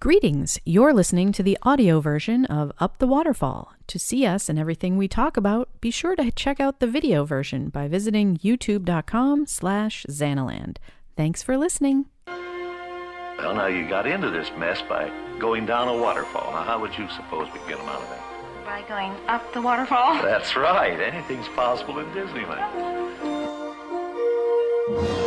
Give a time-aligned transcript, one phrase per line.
[0.00, 0.58] Greetings.
[0.64, 3.74] You're listening to the audio version of Up the Waterfall.
[3.88, 7.26] To see us and everything we talk about, be sure to check out the video
[7.26, 10.78] version by visiting youtube.com slash Xanaland.
[11.18, 12.06] Thanks for listening.
[12.26, 16.50] Well, now you got into this mess by going down a waterfall.
[16.52, 18.22] Now, how would you suppose we get them out of there?
[18.64, 20.14] By going up the waterfall?
[20.22, 20.98] That's right.
[20.98, 22.70] Anything's possible in Disneyland.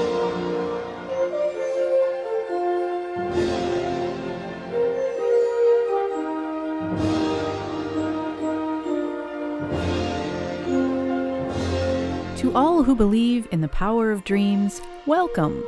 [12.53, 15.63] All who believe in the power of dreams, welcome.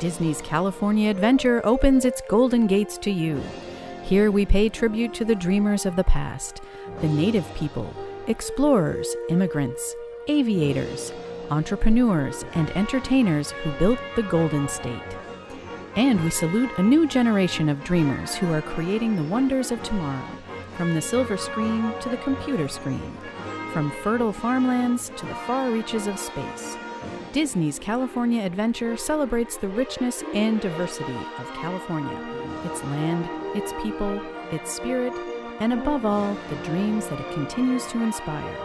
[0.00, 3.40] Disney's California Adventure opens its golden gates to you.
[4.02, 6.60] Here we pay tribute to the dreamers of the past,
[7.00, 7.94] the native people,
[8.26, 9.94] explorers, immigrants,
[10.26, 11.12] aviators,
[11.52, 15.00] entrepreneurs, and entertainers who built the Golden State.
[15.94, 20.26] And we salute a new generation of dreamers who are creating the wonders of tomorrow,
[20.76, 23.16] from the silver screen to the computer screen,
[23.72, 26.76] from fertile farmlands to the far reaches of space.
[27.32, 32.18] Disney's California Adventure celebrates the richness and diversity of California,
[32.64, 35.12] its land, its people, its spirit,
[35.60, 38.56] and above all, the dreams that it continues to inspire.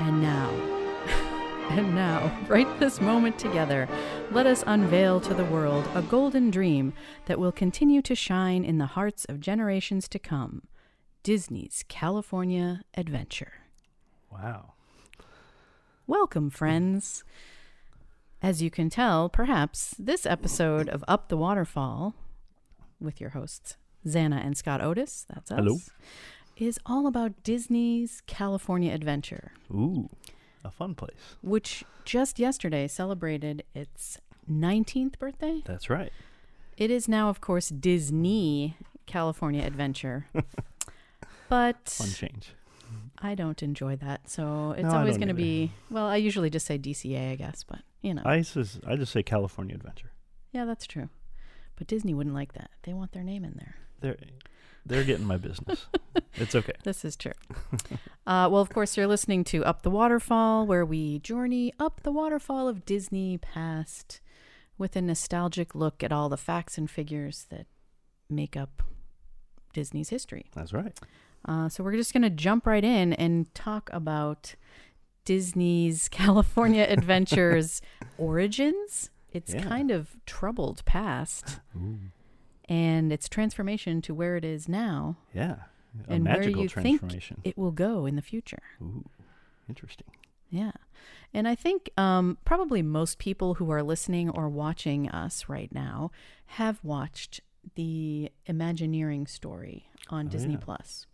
[0.00, 0.50] And now,
[1.70, 3.88] and now, right this moment together,
[4.30, 6.92] let us unveil to the world a golden dream
[7.26, 10.62] that will continue to shine in the hearts of generations to come
[11.22, 13.63] Disney's California Adventure.
[14.34, 14.72] Wow.
[16.06, 17.22] Welcome, friends.
[18.42, 22.14] As you can tell, perhaps this episode of Up the Waterfall
[23.00, 23.76] with your hosts,
[24.06, 25.76] Zana and Scott Otis, that's us, Hello.
[26.56, 30.10] is all about Disney's California Adventure, Ooh,
[30.64, 31.36] a fun place.
[31.42, 34.18] which just yesterday celebrated its
[34.50, 35.62] 19th birthday.
[35.64, 36.12] That's right.
[36.76, 38.76] It is now, of course, Disney
[39.06, 40.26] California Adventure.
[41.48, 42.54] but Fun change.
[43.18, 44.28] I don't enjoy that.
[44.28, 47.64] So it's No, always going to be, well, I usually just say DCA, I guess,
[47.64, 48.22] but you know.
[48.24, 50.10] I just, I just say California Adventure.
[50.52, 51.08] Yeah, that's true.
[51.76, 52.70] But Disney wouldn't like that.
[52.82, 53.76] They want their name in there.
[54.00, 54.16] They're,
[54.86, 55.86] they're getting my business.
[56.34, 56.74] it's okay.
[56.84, 57.32] This is true.
[58.26, 62.12] uh, well, of course, you're listening to Up the Waterfall, where we journey up the
[62.12, 64.20] waterfall of Disney past
[64.76, 67.66] with a nostalgic look at all the facts and figures that
[68.28, 68.82] make up
[69.72, 70.46] Disney's history.
[70.54, 70.96] That's right.
[71.44, 74.54] Uh, so we're just going to jump right in and talk about
[75.24, 77.80] Disney's California Adventures
[78.18, 79.10] origins.
[79.32, 79.62] Its Yeah.
[79.62, 81.98] kind of troubled past Ooh.
[82.68, 85.16] and its transformation to where it is now.
[85.34, 85.56] Yeah.
[86.08, 87.40] A and where magical you think transformation.
[87.44, 88.62] it will go in the future.
[88.80, 89.04] Ooh,
[89.68, 90.06] interesting.
[90.50, 90.70] Yeah.
[91.32, 96.12] And I think um, probably most people who are listening or watching us right now
[96.46, 97.40] have watched
[97.74, 100.60] the Imagineering story on Oh, Disney yeah.
[100.60, 101.06] Plus.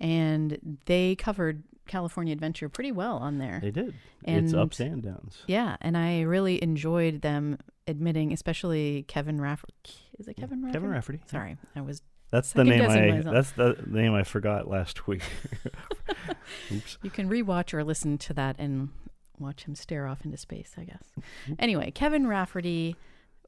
[0.00, 3.58] And they covered California Adventure pretty well on there.
[3.62, 3.94] They did.
[4.24, 5.42] And- it's ups and downs.
[5.46, 9.72] Yeah, and I really enjoyed them admitting, especially Kevin Rafferty.
[10.18, 10.72] Is it Kevin Rafferty?
[10.78, 11.20] Kevin Rafferty.
[11.26, 12.02] Sorry, I was.
[12.30, 13.10] That's the name I.
[13.10, 13.34] myself.
[13.34, 15.22] That's the name I forgot last week.
[16.72, 16.98] Oops.
[17.02, 18.90] You can rewatch or listen to that and
[19.38, 21.12] watch him stare off into space, I guess.
[21.58, 22.96] Anyway, Kevin Rafferty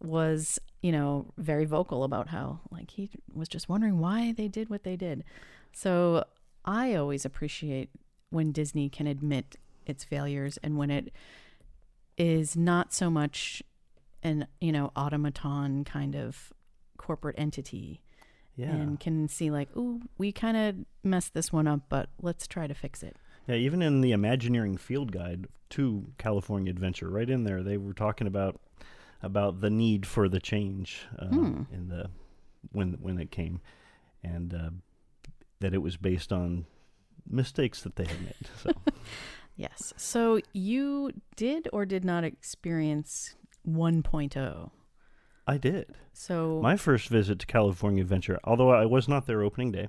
[0.01, 4.71] was, you know, very vocal about how, like, he was just wondering why they did
[4.71, 5.25] what they did.
[5.73, 6.25] So
[6.65, 7.91] I always appreciate
[8.31, 9.57] when Disney can admit
[9.87, 11.13] its failures and when it
[12.17, 13.63] is not so much
[14.23, 16.53] an, you know, automaton kind of
[16.99, 18.03] corporate entity
[18.57, 18.75] Yeah.
[18.75, 22.67] and can see, like, ooh, we kind of messed this one up, but let's try
[22.67, 23.17] to fix it.
[23.49, 27.95] Yeah, even in the Imagineering Field Guide to California Adventure, right in there, they were
[27.95, 28.61] talking about
[29.23, 31.63] about the need for the change uh, Hmm.
[31.73, 32.11] in the
[32.73, 33.61] when when it came,
[34.23, 34.71] and uh,
[35.61, 36.67] that it was based on
[37.29, 38.49] mistakes that they had made.
[38.63, 38.73] So
[39.57, 39.93] Yes.
[39.97, 43.35] So you did or did not experience
[43.69, 44.71] 1.0.
[45.47, 48.39] I did So my first visit to California Adventure.
[48.45, 49.89] Although I was not there opening day,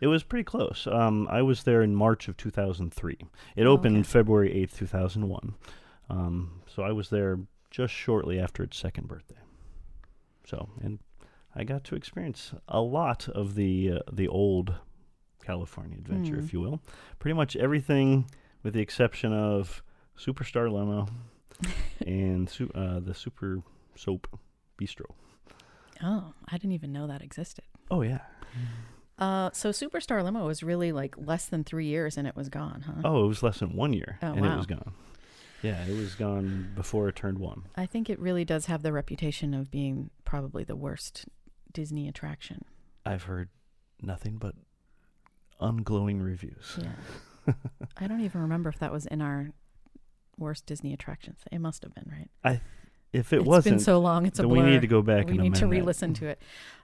[0.00, 0.88] it was pretty close.
[0.90, 3.18] Um, I was there in March of 2003.
[3.56, 4.02] It Oh, opened okay.
[4.04, 5.54] February 8th, 2001.
[6.08, 7.38] Um, so I was there
[7.70, 9.36] just shortly after its second birthday.
[10.46, 10.98] So, and
[11.54, 14.74] I got to experience a lot of the uh, the old
[15.42, 16.44] California Adventure, Hmm.
[16.44, 16.80] if you will.
[17.18, 18.26] Pretty much everything,
[18.62, 19.82] with the exception of
[20.18, 21.08] Superstar Limo
[22.06, 23.62] and su- uh, the Super
[23.96, 24.38] Soap
[24.80, 25.06] Bistro.
[26.02, 27.64] oh, I didn't even know that existed.
[27.90, 28.20] Oh yeah.
[29.18, 32.82] Uh, so Superstar Limo was really like less than three years and it was gone,
[32.86, 33.02] huh?
[33.04, 34.54] Oh, it was less than one year, Oh, and wow.
[34.54, 34.92] it was gone.
[35.62, 37.64] Yeah, it was gone before it turned one.
[37.76, 41.26] I think it really does have the reputation of being probably the worst
[41.72, 42.64] Disney attraction.
[43.06, 43.48] I've heard
[44.00, 44.56] nothing but
[45.62, 46.78] unglowing reviews.
[46.80, 47.52] Yeah.
[47.96, 49.50] I don't even remember if that was in our
[50.38, 51.40] worst Disney attractions.
[51.50, 52.30] It must have been, right?
[52.44, 52.60] I,
[53.12, 54.26] if it It's wasn't, been so long.
[54.26, 54.62] It's a blur.
[54.64, 56.40] we need to go back we and need to re-listen to it.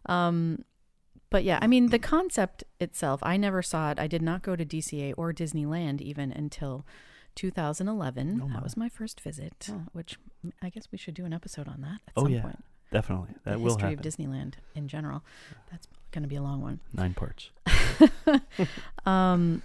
[0.06, 0.64] Um,
[1.30, 3.20] but yeah, I mean the concept itself.
[3.22, 3.98] I never saw it.
[3.98, 6.86] I did not go to DCA or Disneyland even until
[7.36, 8.40] 2011.
[8.44, 9.82] Oh, that was my first visit, Oh.
[9.92, 10.18] which
[10.62, 12.42] I guess we should do an episode on that at Oh, some yeah.
[12.42, 12.64] point.
[12.90, 14.06] Definitely, that the will history happen.
[14.06, 15.22] of Disneyland in general.
[15.70, 16.80] That's going to be a long one.
[16.94, 17.50] Nine parts.
[19.06, 19.62] um,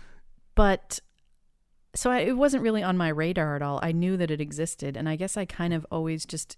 [0.56, 1.00] but
[1.96, 3.80] so I, it wasn't really on my radar at all.
[3.84, 6.58] I knew that it existed, and I guess I kind of always just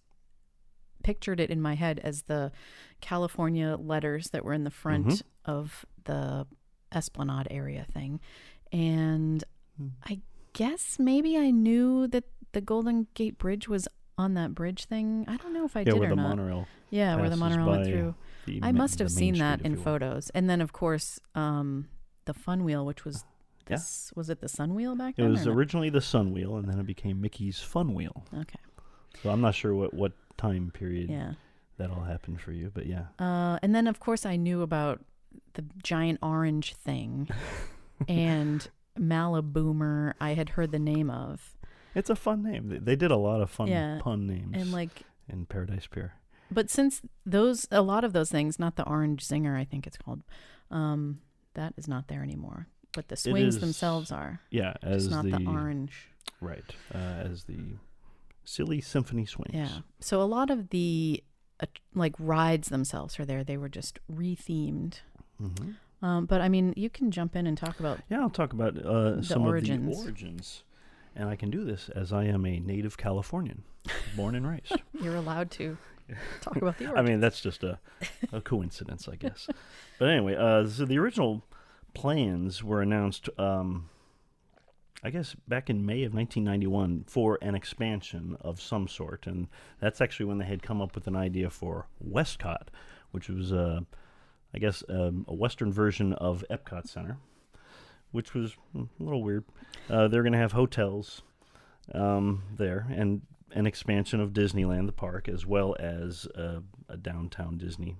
[1.04, 2.52] pictured it in my head as the
[3.02, 5.22] California letters that were in the front Mhm.
[5.46, 6.48] of the
[6.92, 8.20] Esplanade area thing,
[8.72, 9.44] and
[9.78, 9.88] Hmm.
[10.04, 10.22] I
[10.54, 12.24] guess maybe I knew that
[12.54, 15.26] the Golden Gate Bridge was on that bridge thing.
[15.28, 16.30] I don't know if I yeah, did where or the not.
[16.38, 16.68] monorail.
[16.90, 18.16] yeah, where the monorail went through.
[18.46, 21.88] the I must have seen that in photos, and then of course um,
[22.26, 23.24] the Fun Wheel, which was
[23.70, 23.80] Yeah.
[24.16, 25.26] was it the Sun Wheel back It then?
[25.28, 28.26] It was originally the Sun Wheel, and then it became Mickey's Fun Wheel.
[28.34, 28.60] okay,
[29.24, 31.34] So I'm not sure what what time period yeah.
[31.78, 33.06] that all happened for you, but yeah.
[33.20, 35.04] Uh, and then of course I knew about
[35.56, 37.28] the giant orange thing
[38.08, 38.68] and
[39.00, 40.14] Maliboomer.
[40.22, 41.55] I had heard the name of,
[41.96, 42.68] It's a fun name.
[42.70, 46.14] They, they did a lot of fun Yeah, pun names and like, in Paradise Pier.
[46.52, 49.98] but since those a lot of those things, not the orange zinger, I think it's
[49.98, 50.22] called,
[50.72, 51.22] um,
[51.54, 52.68] that is not there anymore.
[52.94, 54.42] But the swings is- themselves are.
[54.52, 56.10] Yeah, as It's not the, the orange.
[56.42, 56.64] right
[56.94, 57.78] uh, as the
[58.44, 59.54] silly symphony swings.
[59.54, 59.80] Yeah.
[60.00, 61.24] So a lot of the
[61.60, 63.44] uh, like rides themselves are there.
[63.44, 65.00] They were just rethemed.
[65.40, 65.72] hmm
[66.02, 68.00] Um, but I mean, you can jump in and talk about.
[68.10, 69.88] Yeah, I'll talk about uh, some origins.
[69.88, 70.64] of the origins,
[71.16, 73.64] and I can do this as I am a native Californian,
[74.16, 74.82] born and raised.
[75.02, 75.78] You're allowed to
[76.42, 77.80] talk about the I mean, that's just a,
[78.32, 79.48] a coincidence, I guess.
[80.00, 81.44] but anyway, uh, so the original
[81.94, 83.90] plans were announced, um,
[85.04, 89.28] I guess, back in May of 1991 for an expansion of some sort.
[89.28, 89.48] And
[89.80, 92.68] that's actually when they had come up with an idea for WestCOT,
[93.12, 93.82] which was, uh,
[94.54, 97.18] I guess, um, a Western version of Epcot Center,
[98.16, 99.44] which was mm, a little weird.
[99.90, 101.22] Uh, they're going to have hotels
[101.94, 103.22] um, there and
[103.52, 106.60] an expansion of Disneyland, the park, as well as uh,
[106.90, 107.96] a downtown Disney.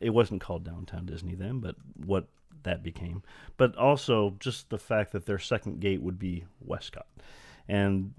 [0.00, 1.76] It wasn't called downtown Disney then, but
[2.06, 2.26] what
[2.62, 3.22] that became.
[3.56, 7.04] But also just the fact that their second gate would be WestCOT,
[7.68, 8.12] and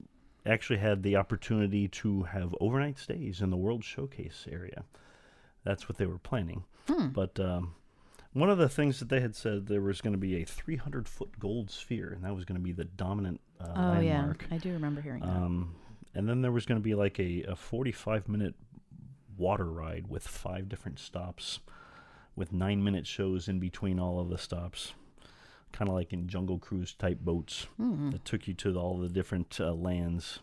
[0.46, 4.84] actually had the opportunity to have overnight stays in the World Showcase area.
[5.64, 6.64] That's what they were planning.
[6.88, 7.08] Hmm.
[7.08, 7.76] But um,
[8.34, 11.08] one of the things that they had said there was going to be a 300
[11.08, 14.32] foot gold sphere, and that was going to be the dominant uh, oh yeah.
[14.52, 15.30] I do remember hearing that.
[15.30, 15.76] Um,
[16.16, 18.56] and then there was going to be like a, a 45 minute
[19.38, 21.60] water ride with five different stops,
[22.36, 24.94] with nine minute shows in between all of the stops.
[25.72, 28.10] Kind of like in Jungle Cruise type boats Hmm.
[28.12, 30.40] that took you to all the different uh, lands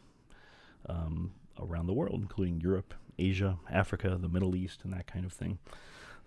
[0.89, 5.33] um, around the world, including Europe, Asia, Africa, the Middle East, and that kind of
[5.33, 5.59] thing.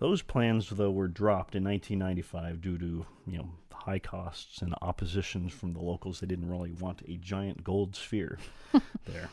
[0.00, 5.52] Those plans, though, were dropped in 1995 due to you know high costs and oppositions
[5.52, 6.20] from the locals.
[6.20, 8.38] They didn't really want a giant gold sphere
[9.06, 9.30] there.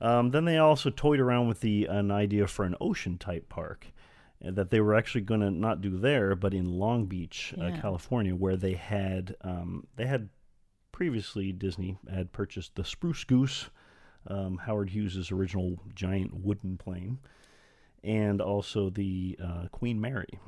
[0.00, 3.86] Um, then they also toyed around with the an idea for an ocean type park
[4.46, 7.70] uh, that they were actually going to not do there, but in Long Beach, uh,
[7.80, 10.28] California, where they had um, they had
[10.92, 13.70] previously Disney had purchased the Spruce Goose,
[14.26, 17.18] um, Howard Hughes' original giant wooden plane,
[18.06, 20.38] and also the uh, Queen Mary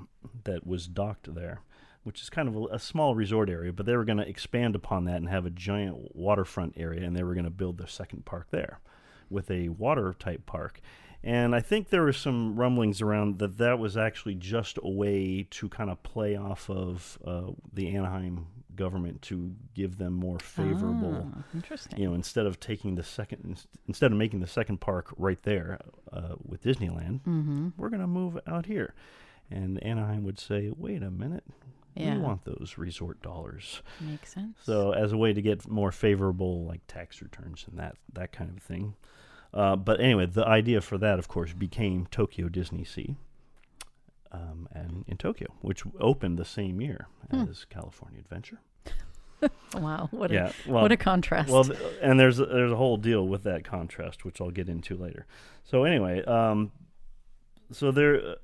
[0.45, 1.61] that was docked there,
[2.05, 3.73] which is kind of a, a small resort area.
[3.73, 7.17] But they were going to expand upon that and have a giant waterfront area, and
[7.17, 8.81] they were going to build their second park there
[9.29, 10.81] with a water type park.
[11.25, 15.47] And I think there were some rumblings around that that was actually just a way
[15.51, 18.47] to kind of play off of uh, the Anaheim
[18.79, 21.99] government to give them more favorable Ah, interesting.
[21.99, 25.79] you know, instead of taking the second, instead of making the second park right there
[26.13, 27.69] uh, with Disneyland, mm-hmm.
[27.77, 28.95] we're going to move out here.
[29.51, 31.45] And Anaheim would say, wait a minute,
[31.95, 33.83] Yeah, we want those resort dollars.
[34.01, 34.57] makes sense.
[34.63, 38.51] So as a way to get more favorable, like tax returns and that that kind
[38.57, 38.95] of thing.
[39.55, 43.17] Uh, but anyway, the idea for that, of course, became Tokyo Disney Sea,
[44.31, 47.47] um, and in Tokyo, which opened the same year Hmm.
[47.49, 48.61] as California Adventure.
[49.75, 51.51] wow, what a yeah, well, what a contrast.
[51.51, 51.71] well,
[52.03, 55.27] and there's a, there's a whole deal with that contrast, which I'll get into later.
[55.65, 56.73] So anyway, um,
[57.71, 58.35] so there, uh,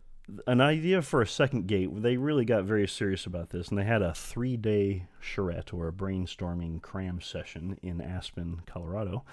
[0.46, 1.90] an idea for a second gate.
[2.02, 5.88] They really got very serious about this, and they had a three day charrette or
[5.88, 9.24] a brainstorming cram session in Aspen, Colorado,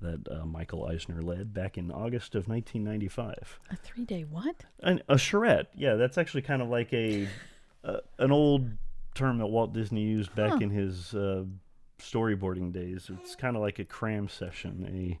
[0.00, 3.58] that uh, Michael Eisner led back in August of 1995.
[3.70, 4.64] a three day what?
[4.80, 7.28] An, a charrette, yeah, that's actually kind of like a
[7.84, 8.70] uh, an old
[9.16, 10.58] term that Walt Disney used back Huh.
[10.62, 11.44] in his uh,
[11.98, 13.10] storyboarding days.
[13.12, 15.18] It's kind of like a cram session.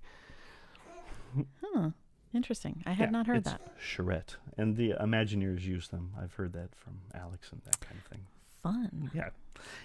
[1.36, 1.90] A Huh.
[2.34, 2.82] Interesting.
[2.86, 3.60] I had yeah, not heard it's that.
[3.78, 6.12] charrette, and the Imagineers use them.
[6.20, 8.26] I've heard that from Alex and that kind of thing.
[8.62, 9.10] Fun.
[9.14, 9.30] Yeah.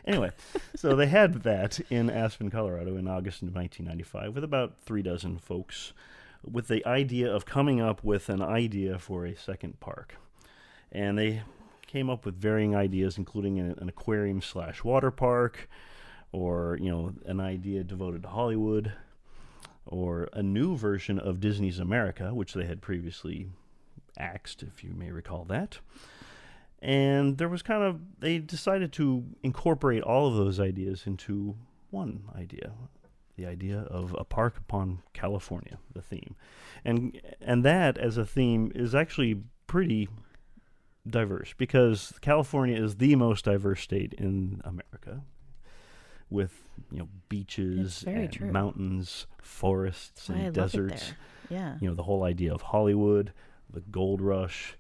[0.06, 0.32] Anyway,
[0.75, 5.38] so they had that in Aspen, Colorado in August of 1995 with about three dozen
[5.38, 5.94] folks
[6.44, 10.15] with the idea of coming up with an idea for a second park.
[10.91, 11.44] And they
[11.91, 15.69] came up with varying ideas, including an, an aquarium slash water park,
[16.31, 18.93] or, you know, an idea devoted to Hollywood,
[19.86, 23.50] or a new version of Disney's America, which they had previously
[24.17, 25.79] axed, if you may recall that.
[26.81, 31.55] And there was kind of they decided to incorporate all of those ideas into
[31.89, 32.71] one idea
[33.38, 36.36] the idea of a park upon california the theme.
[36.83, 40.10] And and that as a theme is actually pretty
[41.10, 45.22] diverse because california is the most diverse state in america
[46.29, 48.51] with you know beaches and true.
[48.51, 51.13] mountains forests I and it deserts.
[51.50, 51.75] Yeah.
[51.81, 53.34] you know the whole idea of Hollywood,
[53.70, 54.77] the gold rush,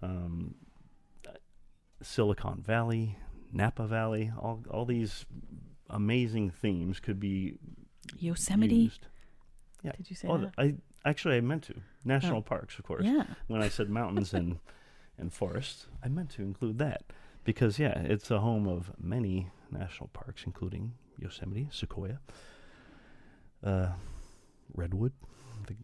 [0.00, 0.54] um,
[2.02, 3.18] Silicon Valley,
[3.52, 5.26] Napa Valley, all all these
[5.90, 7.58] amazing themes could be
[8.18, 8.74] Yosemite.
[8.74, 9.06] used.
[9.82, 9.92] Yeah.
[9.96, 10.54] Did you say Oh, that?
[10.56, 11.74] I actually I meant to
[12.04, 13.04] national parks, of course.
[13.04, 13.24] Yeah.
[13.48, 14.58] When I said mountains and
[15.18, 17.02] and forests, I meant to include that
[17.44, 22.18] because yeah, it's a home of many national parks, including Yosemite, Sequoia,
[23.62, 23.88] uh,
[24.74, 25.12] redwood,
[25.66, 25.76] the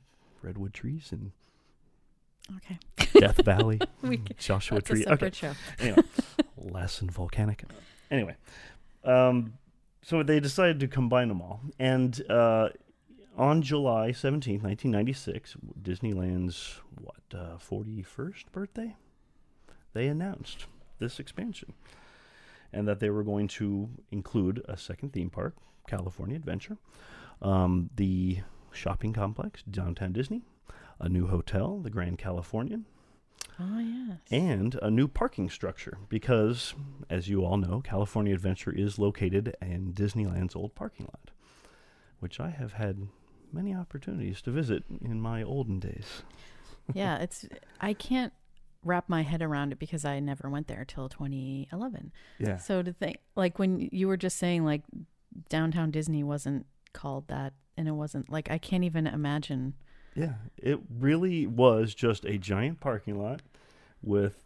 [0.43, 1.33] redwood trees, and
[2.57, 2.79] Okay.
[3.21, 5.03] Death Valley, We c- Joshua That's a Tree.
[5.05, 5.53] separate Okay, show.
[5.79, 6.03] anyway,
[6.57, 7.63] Lassen Volcanic.
[8.11, 8.35] Anyway,
[9.05, 9.53] um,
[10.03, 12.71] so they decided to combine them all, and uh,
[13.37, 18.97] on July seventeenth, nineteen ninety six, Disneyland's what forty first birthday,
[19.93, 20.67] they announced
[20.99, 21.73] this expansion,
[22.73, 25.55] and that they were going to include a second theme park,
[25.87, 26.77] California Adventure,
[27.43, 28.39] um, the
[28.73, 30.43] shopping complex, Downtown Disney,
[31.01, 32.85] a new hotel, the Grand Californian,
[33.59, 34.19] Oh yes.
[34.31, 36.75] and a new parking structure because,
[37.11, 41.31] as you all know, California Adventure is located in Disneyland's old parking lot,
[42.21, 43.09] which I have had
[43.53, 46.23] many opportunities to visit in my olden days.
[46.95, 47.47] yeah, it's
[47.81, 48.33] I can't
[48.85, 52.13] wrap my head around it because I never went there till 2011.
[52.39, 52.57] Yeah.
[52.57, 54.83] So to think like when you were just saying like
[55.49, 59.75] downtown Disney wasn't called that and it wasn't like I can't even imagine.
[60.15, 63.43] Yeah, it really was just a giant parking lot
[64.03, 64.43] with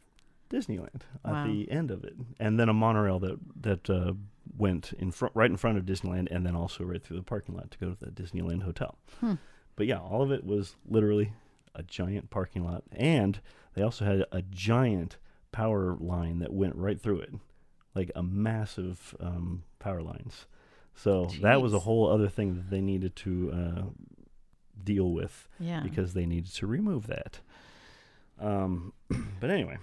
[0.50, 1.42] Disneyland Wow.
[1.44, 4.12] at the end of it, and then a monorail that that uh,
[4.56, 7.54] went in front, right in front of Disneyland, and then also right through the parking
[7.54, 8.98] lot to go to the Disneyland hotel.
[9.20, 9.34] Hmm.
[9.74, 11.32] But yeah, all of it was literally
[11.74, 13.40] a giant parking lot, and
[13.74, 15.16] they also had a giant
[15.52, 17.34] power line that went right through it,
[17.94, 20.46] like a massive um, power lines.
[20.94, 23.82] So that was a whole other thing that they needed to uh,
[24.82, 25.80] deal with Yeah.
[25.80, 27.40] because they needed to remove that.
[28.40, 28.92] Um,
[29.40, 29.78] but anyway,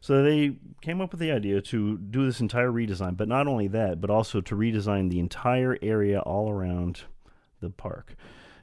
[0.00, 3.68] so they came up with the idea to do this entire redesign, but not only
[3.68, 7.02] that, but also to redesign the entire area all around
[7.60, 8.14] the park,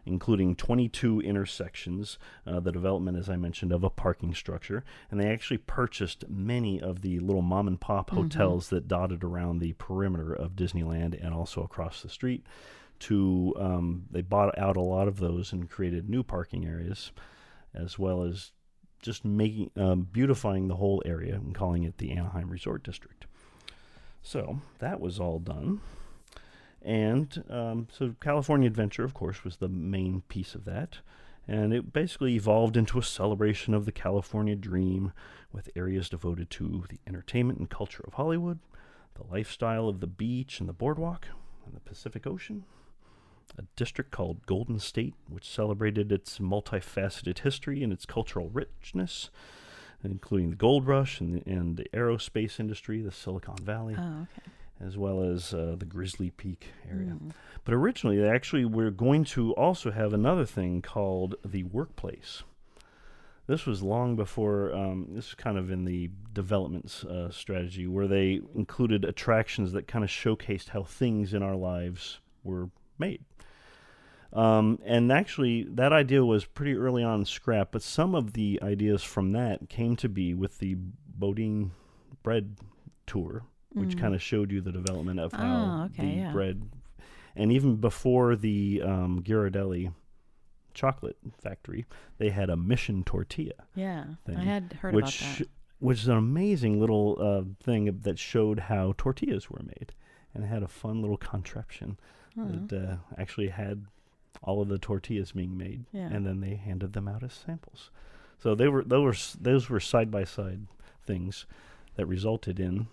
[0.10, 4.84] including 22 intersections, uh, the development, as I mentioned, of a parking structure.
[5.10, 9.60] And they actually purchased many of the little mom and pop hotels that dotted around
[9.60, 12.46] the perimeter of Disneyland and also across the street.
[13.02, 17.14] To um, they bought out a lot of those and created new parking areas,
[17.74, 18.52] as well as
[19.02, 23.26] just making um, beautifying the whole area and calling it the Anaheim Resort District.
[24.22, 25.80] So that was all done.
[26.82, 31.00] And um, so California Adventure, of course, was the main piece of that.
[31.48, 35.14] And it basically evolved into a celebration of the California dream
[35.52, 38.60] with areas devoted to the entertainment and culture of Hollywood,
[39.16, 41.28] the lifestyle of the beach and the boardwalk,
[41.66, 42.66] and the Pacific Ocean.
[43.58, 49.32] A district called Golden State, which celebrated its multifaceted history and its cultural richness,
[50.04, 54.52] including the gold rush and the, and the aerospace industry, the Silicon Valley Oh, okay.
[54.82, 57.12] As well as uh, the Grizzly Peak area.
[57.12, 57.32] Mm.
[57.66, 62.44] But originally, they actually were going to also have another thing called the workplace.
[63.46, 68.08] This was long before, um, this is kind of in the development uh, strategy, where
[68.08, 73.22] they included attractions that kind of showcased how things in our lives were made.
[74.32, 79.04] Um, and actually, that idea was pretty early on scrapped, but some of the ideas
[79.04, 80.78] from that came to be with the
[81.18, 81.72] Boudin
[82.22, 82.56] bread
[83.08, 83.44] tour,
[83.74, 85.82] which kind of showed you the development of how Mm.
[85.82, 86.32] Oh, okay, the yeah.
[86.32, 86.70] bread,
[87.36, 89.94] and even before the um, Ghirardelli
[90.74, 91.86] chocolate factory,
[92.18, 94.06] they had a mission tortilla, Yeah.
[94.28, 95.48] I had heard which about that.
[95.80, 99.94] which is an amazing little uh, thing that showed how tortillas were made,
[100.34, 101.98] and it had a fun little contraption
[102.36, 103.86] that uh, actually had
[104.42, 106.08] all of the tortillas being made, Yeah.
[106.10, 107.92] and then they handed them out as samples.
[108.38, 110.68] So they were those were those were side by side
[111.06, 111.46] things
[111.96, 112.88] that resulted in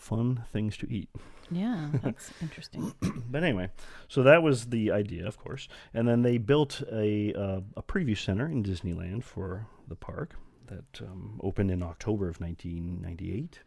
[0.00, 1.10] fun things to eat.
[1.50, 2.94] Yeah, that's interesting.
[3.30, 3.70] But anyway,
[4.08, 8.16] so that was the idea, of course, and then they built a uh, a preview
[8.16, 13.60] center in Disneyland for the park that um, opened in October of 1998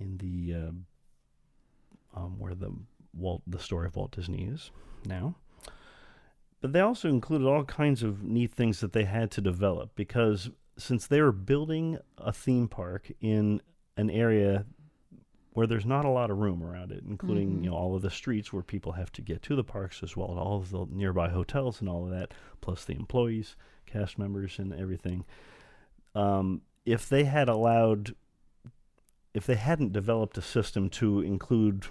[0.00, 2.72] in the uh, um, where the
[3.14, 4.70] Walt the story of Walt Disney is
[5.04, 5.34] now.
[6.60, 10.50] But they also included all kinds of neat things that they had to develop because
[10.78, 13.60] since they were building a theme park in
[13.96, 14.64] an area
[15.54, 17.64] where there's not a lot of room around it, including Mhm.
[17.64, 20.16] you know all of the streets where people have to get to the parks as
[20.16, 23.54] well, and all of the nearby hotels and all of that, plus the employees,
[23.86, 25.24] cast members, and everything.
[26.14, 28.14] Um, if they had allowed,
[29.34, 31.86] if they hadn't developed a system to include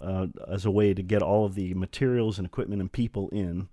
[0.00, 3.68] uh, as a way to get all of the materials and equipment and people in,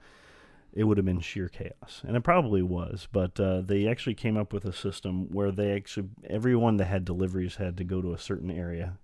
[0.74, 3.08] it would have been sheer chaos, and it probably was.
[3.12, 7.06] But uh, they actually came up with a system where they actually everyone that had
[7.06, 8.98] deliveries had to go to a certain area,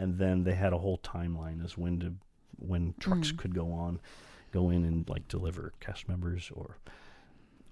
[0.00, 2.14] and then they had a whole timeline as when to
[2.58, 3.38] when trucks Mm.
[3.38, 4.00] could go on,
[4.52, 6.78] go in and like deliver cast members or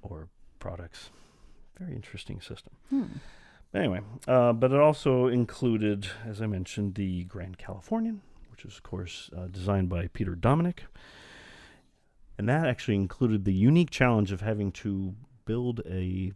[0.02, 1.11] or products.
[1.78, 2.73] Very interesting system.
[2.90, 3.04] Hmm.
[3.75, 8.82] Anyway, uh, but it also included, as I mentioned, the Grand Californian, which is, of
[8.82, 10.85] course, uh, designed by Peter Dominick.
[12.38, 16.32] And that actually included the unique challenge of having to build a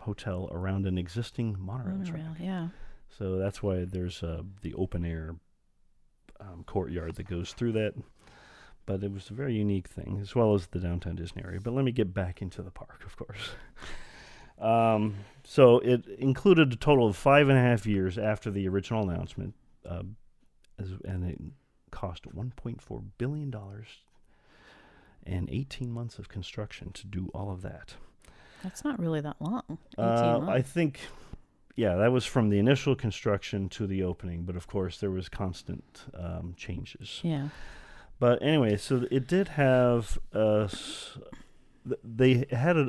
[0.00, 2.18] hotel around an existing monorail track.
[2.22, 2.68] Monorail, yeah.
[3.16, 5.36] So that's why there's uh, the open air
[6.40, 7.94] um, courtyard that goes through that.
[8.86, 11.60] But it was a very unique thing, as well as the downtown Disney area.
[11.60, 13.50] But let me get back into the park, of course.
[14.58, 19.08] um, so it included a total of five and a half years after the original
[19.08, 19.54] announcement,
[19.86, 20.04] uh,
[20.78, 21.38] as, and it
[21.90, 23.86] cost 1.4 billion dollars
[25.28, 27.94] and 18 months of construction to do all of that.
[28.62, 29.78] That's not really that long.
[29.98, 31.00] 18 Uh, I think,
[31.78, 35.28] yeah, that was from the initial construction to the opening, but of course there was
[35.28, 37.20] constant um, changes.
[37.22, 37.50] yeah.
[38.18, 40.66] But anyway, so it did have uh,
[42.02, 42.88] they had a,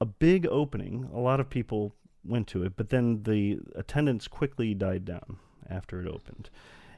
[0.00, 1.08] a big opening.
[1.14, 1.94] A lot of people
[2.24, 6.50] went to it, but then the attendance quickly died down after it opened.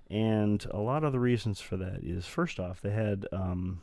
[0.09, 3.83] And a lot of the reasons for that is first off, they had um,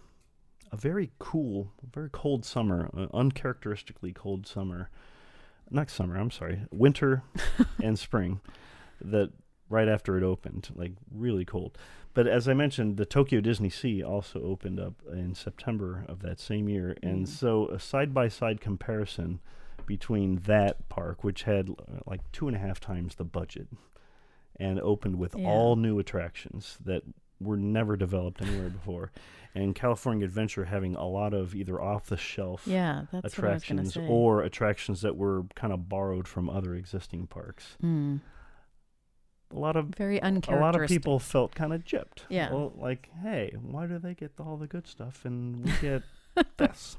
[0.71, 4.89] a very cool, very cold summer, uh, uncharacteristically cold summer.
[5.71, 7.23] Not summer, I'm sorry, winter
[7.83, 8.39] and spring
[9.01, 9.31] that
[9.69, 11.77] right after it opened, like really cold.
[12.15, 16.39] But as I mentioned, the Tokyo Disney Sea also opened up in September of that
[16.39, 16.97] same year.
[17.03, 17.29] And Mm.
[17.29, 19.39] so a side by side comparison
[19.85, 23.67] between that park, which had uh, like two and a half times the budget
[24.59, 25.47] and opened with Yeah.
[25.47, 27.03] all new attractions that
[27.39, 29.11] were never developed anywhere before,
[29.55, 33.53] and California Adventure having a lot of either off the shelf Yeah, that's what I
[33.53, 37.77] was attractions or attractions that were kind of borrowed from other existing parks.
[37.83, 38.21] Mm.
[39.51, 42.19] A lot of very a lot of people felt kind of gypped.
[42.29, 42.51] Yeah.
[42.53, 46.03] Well, like, hey, why do they get all the good stuff and we get
[46.57, 46.97] this?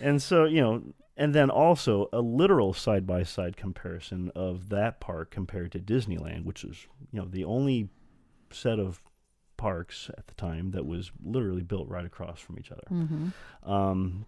[0.00, 0.82] And so, you know,
[1.18, 6.44] and then also a literal side by side comparison of that park compared to Disneyland,
[6.44, 7.90] which is, you know, the only
[8.50, 9.02] set of
[9.58, 12.84] parks at the time that was literally built right across from each other.
[12.88, 13.28] hmm
[13.62, 14.24] Um,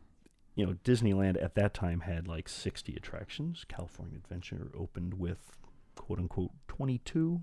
[0.55, 3.65] you know, Disneyland at that time had like 60 attractions.
[3.69, 5.57] California Adventure opened with
[5.95, 7.41] quote unquote 22,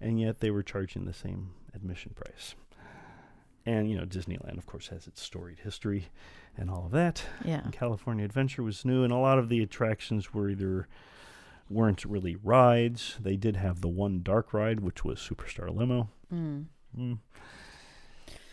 [0.00, 2.54] and yet they were charging the same admission price.
[3.64, 6.08] And, you know, Disneyland, of course, has its storied history
[6.56, 7.24] and all of that.
[7.44, 7.62] Yeah.
[7.62, 10.88] And California Adventure was new, and a lot of the attractions were either
[11.70, 13.16] weren't really rides.
[13.20, 16.10] They did have the one dark ride, which was Superstar Limo.
[16.32, 16.66] Mm.
[16.96, 17.18] Mm.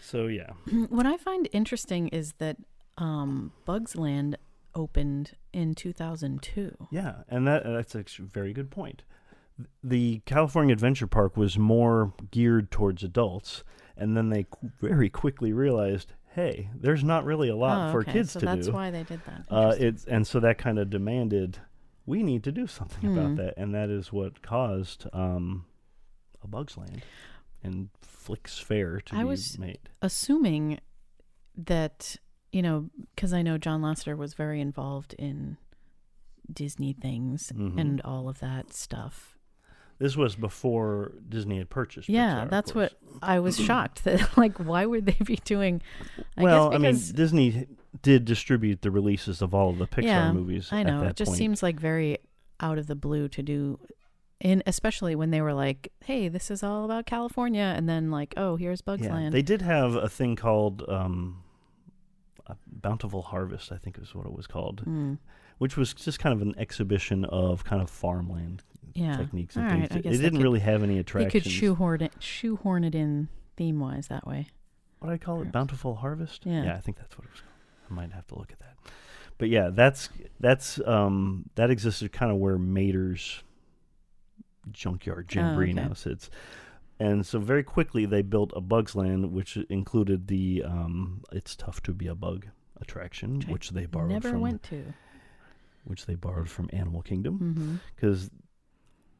[0.01, 0.51] So, yeah.
[0.89, 2.57] what I find interesting is that
[2.97, 4.37] um, Bugs Land
[4.75, 6.87] opened in 2002.
[6.91, 9.03] Yeah, and that that's a very good point.
[9.83, 13.63] The California Adventure Park was more geared towards adults,
[13.97, 14.45] and then they
[14.79, 18.13] very quickly realized, hey, there's not really a lot oh, for okay.
[18.13, 19.43] kids so to that's why they did that.
[19.49, 21.59] uh, it's and so that kind of demanded
[22.05, 23.17] we need to do something Hmm.
[23.17, 25.65] about that, and that is what caused um,
[26.41, 27.01] a Bugs Land
[27.63, 29.79] and Flik's Fair to I be was- made.
[30.01, 30.79] Assuming
[31.55, 32.15] that,
[32.51, 35.57] you know, because I know John Lasseter was very involved in
[36.51, 37.79] Disney things Mhm.
[37.79, 39.37] and all of that stuff.
[39.99, 42.07] This was before Disney had purchased.
[42.07, 45.81] yeah, Pixar, that's what I was shocked that, like, why would they be doing?
[46.37, 47.67] I well, guess I mean, Disney
[48.01, 50.69] did distribute the releases of all of the Pixar Yeah, movies.
[50.71, 51.37] I know it just point.
[51.37, 52.17] seems like very
[52.61, 53.79] out of the blue to do
[54.41, 58.33] in especially when they were like, "Hey, this is all about California," and then like,
[58.37, 61.43] "Oh, here's Bugs yeah, Land." they did have a thing called um,
[62.67, 65.17] Bountiful Harvest, I think is what it was called, Mm,
[65.59, 69.71] which was just kind of an exhibition of kind of farmland yeah, techniques and All
[69.71, 69.91] things.
[69.91, 71.33] right, It- didn't could- really have any attractions.
[71.33, 74.47] They could shoehorn it, shoehorn it in theme wise that way.
[74.99, 75.51] what do I call it?
[75.51, 76.45] Bountiful Harvest.
[76.45, 76.75] Yeah.
[76.75, 77.53] I think that's what it was called.
[77.89, 78.75] I might have to look at that.
[79.37, 80.09] But yeah, that's
[80.41, 83.41] that's um that existed kind of where Mater's
[84.73, 85.87] junkyard jamboree Oh, okay.
[85.87, 86.29] now sits.
[86.99, 91.81] And so very quickly they built a Bugs Land, which included the um, "It's Tough
[91.83, 92.47] to Be a Bug"
[92.81, 94.93] attraction, Which which they borrowed Never from went to.
[95.85, 97.75] which they borrowed from Animal Kingdom Mm-hmm.
[97.95, 98.29] because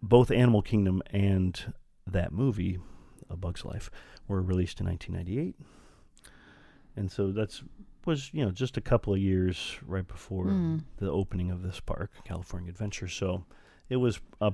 [0.04, 1.74] both Animal Kingdom and
[2.06, 2.80] that movie,
[3.30, 3.90] A Bug's Life,
[4.28, 5.56] were released in 1998,
[6.96, 7.64] and so that's
[8.06, 10.84] was you know just a couple of years right before Mm.
[10.98, 13.08] the opening of this park, California Adventure.
[13.08, 13.46] So
[13.90, 14.54] it was a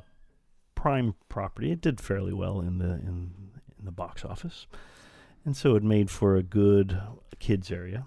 [0.85, 1.71] prime property.
[1.71, 3.31] It did fairly well in the in
[3.79, 4.67] in the box office,
[5.43, 7.01] and so it made for a good
[7.39, 8.05] kids area,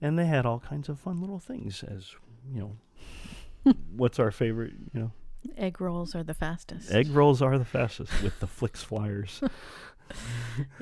[0.00, 2.14] and they had all kinds of fun little things as
[2.50, 2.60] you
[3.64, 3.72] know.
[3.94, 4.72] what's our favorite?
[4.94, 5.12] You know,
[5.58, 6.90] Egg rolls are the fastest.
[6.90, 9.42] egg rolls are the fastest with the Flik's Flyers.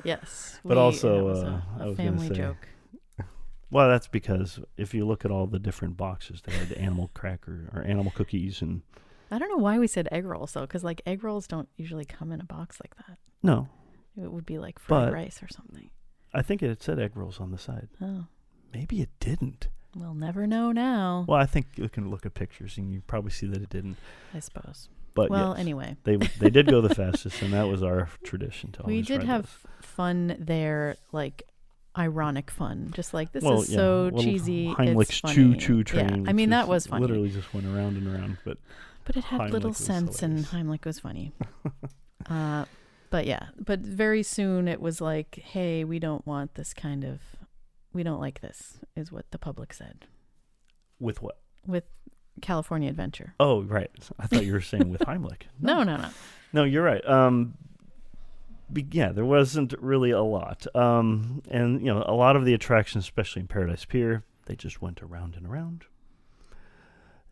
[0.03, 0.59] Yes.
[0.63, 2.67] But we- also, uh, a, I a family say- joke.
[3.71, 7.69] Well, that's because if you look at all the different boxes, they had animal cracker
[7.73, 8.81] or animal cookies and
[9.33, 12.05] I don't know why we said egg rolls though, because like egg rolls don't usually
[12.05, 13.17] come in a box like that.
[13.41, 13.67] no,
[14.21, 15.89] It would be like fried But- rice or something.
[16.35, 17.89] I think it said egg rolls on the side.
[18.01, 18.25] Oh,
[18.73, 19.67] Maybe it didn't.
[19.95, 21.25] we'll never know now.
[21.27, 23.97] Well, I think you can look at pictures and you probably see that it didn't.
[24.33, 24.89] I suppose.
[25.15, 28.71] But well, yes, anyway, they they did go the fastest, and that was our tradition.
[28.71, 29.85] To we always did ride have those.
[29.85, 31.43] fun there, like
[31.95, 34.69] ironic fun, just like this well, is yeah, so little cheesy.
[34.69, 35.55] it's Heimlich's funny.
[35.55, 36.07] choo choo Yeah.
[36.13, 38.57] I which mean that was funny, Literally just went around and around, but
[39.05, 40.45] but it had Heimlich little sense, and.
[40.45, 41.33] Heimlich was funny.
[42.29, 42.65] uh,
[43.09, 47.19] but yeah, but very soon it was like, hey, we don't want this kind of,
[47.93, 50.07] we don't like this, is what the public said
[50.99, 51.37] with what?
[51.65, 51.83] with
[52.41, 53.35] California Adventure.
[53.39, 53.91] Oh, right.
[54.19, 55.43] I thought you were saying with Heimlich.
[55.59, 56.09] No, no, no.
[56.51, 57.05] No, you're right.
[57.07, 57.55] Um,
[58.91, 60.65] yeah, there wasn't really a lot.
[60.75, 64.81] Um, and you know, a lot of the attractions, especially in Paradise Pier, they just
[64.81, 65.85] went around and around.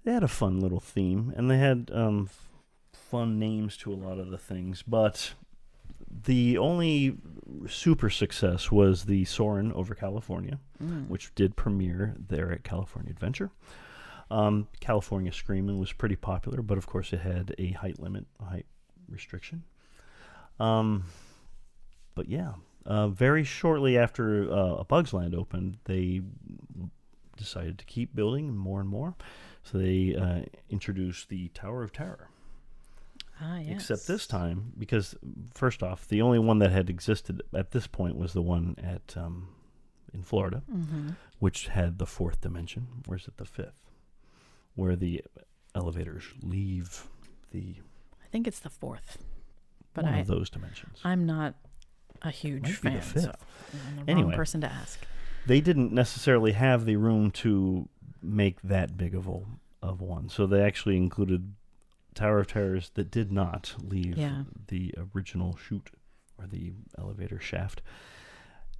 [0.04, 2.48] They had a fun little theme, and they had um, f-
[2.94, 4.84] fun names to a lot of the things.
[4.88, 5.34] But
[6.26, 7.18] the only
[7.68, 11.08] super success was the Soarin' over California, Mm.
[11.10, 13.52] which did premiere there at California Adventure.
[14.32, 18.46] Um, California Screaming was pretty popular, but of course it had a height limit, a
[18.46, 18.66] height
[19.08, 19.64] restriction.
[20.60, 21.04] Um,
[22.16, 22.54] but yeah,
[22.86, 26.22] uh, very shortly after uh, A Bug's Land opened, they
[27.38, 29.16] decided to keep building more and more.
[29.64, 32.30] So they uh, introduced the Tower of Terror.
[33.40, 33.72] Ah, yes.
[33.90, 35.16] Except this time, because
[35.54, 39.16] first off, the only one that had existed at this point was the one at
[39.18, 39.50] um,
[40.14, 42.86] in Florida, hmm which had the fourth dimension.
[43.08, 43.90] Where's it the fifth?
[44.76, 45.24] Where the
[45.74, 47.08] elevators leave
[47.52, 47.78] the
[48.24, 49.18] I think it's the fourth,
[49.96, 51.00] but one I, of those dimensions.
[51.04, 51.56] I'm not
[52.22, 53.36] a huge Might be the fan, so.
[53.74, 54.28] I'm the Anyway.
[54.30, 55.00] wrong person to ask.
[55.48, 57.90] they didn't necessarily have the room to
[58.22, 59.40] make that big of a
[59.82, 61.54] of one, so they actually included
[62.14, 64.44] Tower of Terrors that did not leave Yeah.
[64.68, 65.90] the original chute
[66.38, 67.82] or the elevator shaft.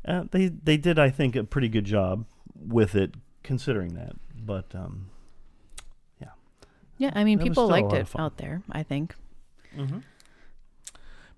[0.06, 2.26] Uh, they they did, I think, a pretty good job
[2.56, 4.14] with it, considering that.
[4.36, 5.10] But um,
[6.20, 6.30] Yeah,
[6.98, 7.12] yeah.
[7.16, 8.62] I mean, That people liked it out there.
[8.72, 9.16] I think.
[9.76, 10.00] Mm-hmm.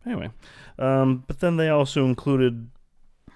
[0.05, 0.31] Anyway,
[0.77, 2.69] um, but then they also included,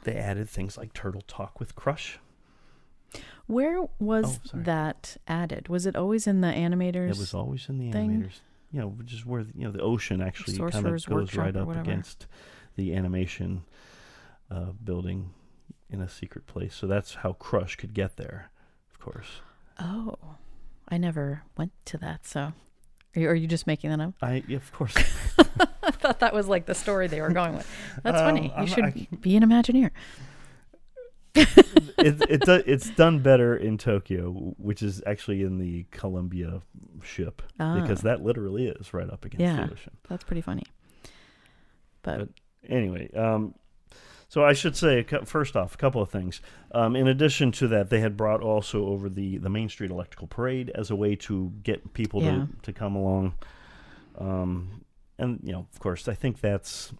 [0.03, 2.19] they added things like Turtle Talk with Crush.
[3.47, 5.67] Where was Oh, that added?
[5.69, 7.11] Was it always in the animators?
[7.11, 8.11] It was always in the thing?
[8.23, 8.39] animators.
[8.71, 11.73] You know, which is where you know the ocean actually kind of goes right up
[11.75, 12.27] against
[12.75, 13.63] the animation
[14.51, 15.31] uh, building
[15.89, 16.75] in a secret place.
[16.75, 18.51] So that's how Crush could get there,
[18.91, 19.39] of course.
[19.79, 20.15] Oh,
[20.89, 22.25] I never went to that.
[22.25, 22.51] So,
[23.15, 24.13] are you, are you just making that up?
[24.21, 24.93] I yeah, of course.
[25.81, 27.69] I thought that was like the story they were going with.
[28.03, 28.47] That's Um, funny.
[28.47, 29.91] You I'm- should I- be an Imagineer.
[31.37, 36.61] It, it it's done better in Tokyo, which is actually in the Columbia
[37.03, 38.03] ship because Ah.
[38.09, 39.65] that literally is right up against Yeah.
[39.65, 39.97] the ocean.
[40.09, 40.63] That's pretty funny.
[42.01, 42.29] But, But-
[42.69, 43.53] Anyway, um,
[44.27, 46.41] so I should say first off a couple of things.
[46.73, 50.27] Um, in addition to that, they had brought also over the the Main Street Electrical
[50.27, 52.31] Parade as a way to get people Yeah.
[52.31, 53.35] to to come along.
[54.17, 54.81] Um,
[55.17, 56.91] and you know, of course, I think that's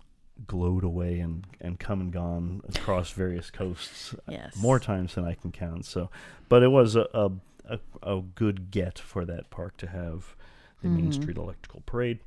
[0.46, 5.34] glowed away and and come and gone across various coasts yes, more times than I
[5.34, 5.86] can count.
[5.86, 6.10] So,
[6.50, 7.32] but it was a a,
[7.70, 10.36] a, a good get for that park to have
[10.82, 12.20] the Main Street Electrical Parade.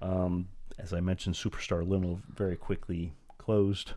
[0.00, 3.92] Um, as I mentioned, Superstar Limo very quickly closed.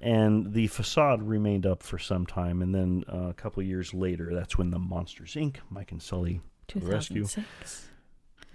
[0.00, 2.60] And the facade remained up for some time.
[2.60, 6.02] And then uh, a couple of years later, that's when the Monsters Inc., Mike and
[6.02, 6.40] Sulley
[6.74, 7.26] the rescue.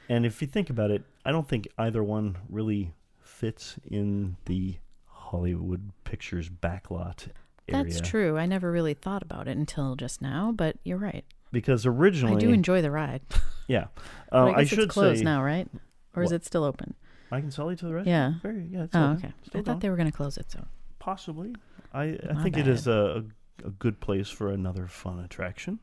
[0.09, 2.91] And if you think about it, I don't think either one really
[3.37, 7.27] fits in the Hollywood Pictures backlot
[7.69, 7.83] area.
[7.83, 8.37] That's true.
[8.37, 11.23] I never really thought about it until just now, but you're right.
[11.51, 13.21] Because originally, I do enjoy the ride.
[13.67, 13.87] yeah,
[14.31, 15.67] uh, I I, guess should it's closed say, now, right?
[16.15, 16.37] Or is What?
[16.37, 16.95] it still open?
[17.31, 18.11] I can sell you to the rescue.
[18.11, 18.33] Yeah.
[18.41, 18.83] Very, yeah.
[18.83, 19.17] It's Oh, open.
[19.17, 19.33] okay.
[19.45, 20.65] Still I thought they were going to close it, so.
[20.99, 21.53] Possibly.
[21.93, 22.73] I, I My think it bad.
[22.73, 23.23] is a,
[23.63, 25.79] a, a good place for another fun attraction.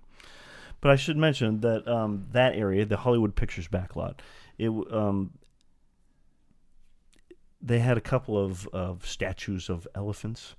[0.80, 4.16] But I should mention that um, that area, the Hollywood Pictures backlot,
[4.58, 5.30] it um,
[7.66, 10.54] they had a couple of, of statues of elephants,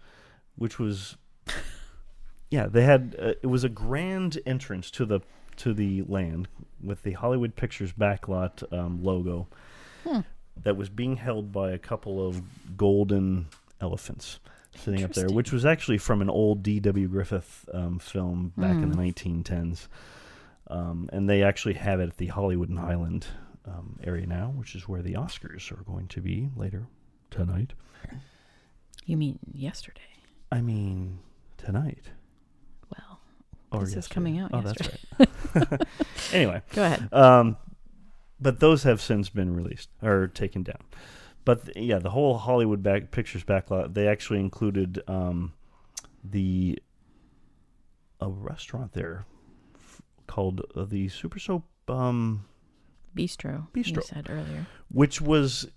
[0.56, 1.18] which was
[2.50, 5.20] yeah they had uh, it was a grand entrance to the
[5.58, 6.48] to the land
[6.84, 9.48] with the Hollywood Pictures backlot um, logo
[10.04, 10.20] Hmm.
[10.64, 12.42] that was being held by a couple of
[12.78, 13.48] golden
[13.82, 14.40] elephants
[14.76, 17.08] sitting up there, which was actually from an old D.W.
[17.08, 19.14] Griffith um, film back in the Mm.
[19.16, 19.88] 1910s.
[20.68, 23.26] Um, and they actually have it at the Hollywood and Highland
[23.66, 26.86] um, area now, which is where the Oscars are going to be later
[27.36, 27.74] tonight.
[29.06, 30.02] You mean yesterday?
[30.52, 31.20] I mean,
[31.58, 32.10] tonight.
[32.90, 33.20] Well,
[33.72, 34.98] Or This is coming out Oh, yesterday.
[35.18, 35.82] that's right.
[36.34, 37.14] anyway, go ahead.
[37.14, 37.58] um,
[38.40, 40.82] but those have since been released or taken down.
[41.46, 45.54] But th- yeah, the whole Hollywood back pictures backlot they actually included um,
[46.24, 46.80] the
[48.20, 49.26] a restaurant there
[49.76, 52.46] f- called uh, the Super Soap, um,
[53.16, 53.68] Bistro.
[53.72, 54.66] Bistro, You said earlier.
[54.90, 55.70] which was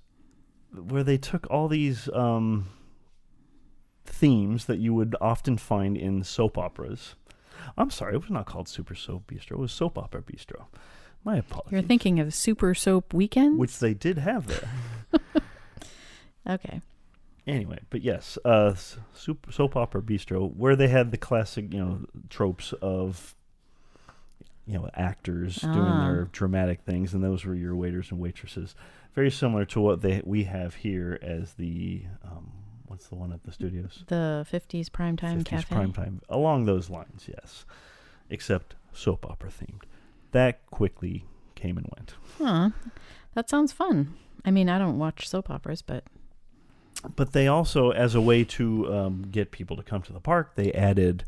[0.73, 2.69] where they took all these um,
[4.05, 7.15] themes that you would often find in soap operas.
[7.77, 9.53] I'm sorry, it was not called Super Soap Bistro.
[9.53, 10.67] It was Soap Opera Bistro.
[11.25, 11.73] My apologies.
[11.73, 13.59] You're thinking of Super Soap Weekend?
[13.59, 14.69] which they did have there.
[16.49, 16.81] Okay.
[17.47, 21.79] Anyway, but yes, uh, s- soap, soap opera bistro where they had the classic, you
[21.79, 22.01] know,
[22.31, 23.35] tropes of,
[24.67, 26.07] you know, actors doing Ah.
[26.09, 28.75] their dramatic things, and those were your waiters and waitresses.
[29.19, 32.53] Very similar to what they we have here as the, um,
[32.87, 34.05] what's the one at the studios?
[34.07, 35.75] The 50s Primetime 50s Cafe.
[35.75, 36.21] Primetime.
[36.29, 37.65] Along those lines, yes,
[38.31, 39.83] except soap opera themed.
[40.31, 41.25] That quickly
[41.57, 42.15] came and went.
[42.39, 42.71] Huh.
[43.35, 44.15] That sounds fun.
[44.45, 46.05] I mean, I don't watch soap operas, but
[47.17, 50.55] But they also, as a way to um, get people to come to the park,
[50.55, 51.25] they added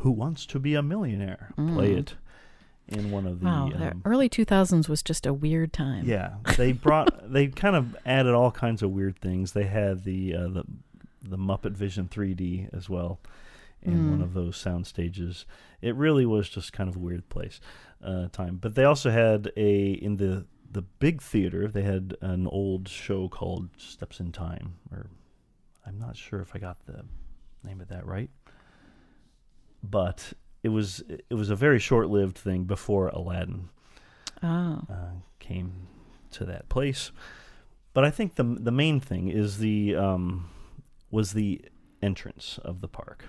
[0.00, 1.98] "Who Wants to Be a Millionaire?" Play Mm.
[1.98, 2.14] it
[2.88, 3.46] in one of the.
[3.46, 6.04] wow, um, early 2000s was just a weird time.
[6.06, 7.08] yeah, they brought.
[7.32, 9.52] they kind of added all kinds of weird things.
[9.52, 10.64] They had the uh, the
[11.22, 13.20] the Muppet Vision 3D as well
[13.82, 14.22] in one Mm.
[14.22, 15.44] of those sound stages.
[15.82, 17.60] It really was just kind of a weird place
[18.02, 18.56] uh, time.
[18.56, 21.68] But they also had a in the the big theater.
[21.68, 25.06] They had an old show called Steps in Time, or
[25.86, 27.04] I'm not sure if I got the
[27.64, 28.30] name of that right.
[29.82, 33.68] But it was it was a very short lived thing before Aladdin
[34.42, 34.82] Oh.
[34.90, 35.88] uh, came
[36.32, 37.10] to that place.
[37.94, 40.48] But I think the the main thing is the um,
[41.10, 41.62] was the
[42.02, 43.24] entrance of the park.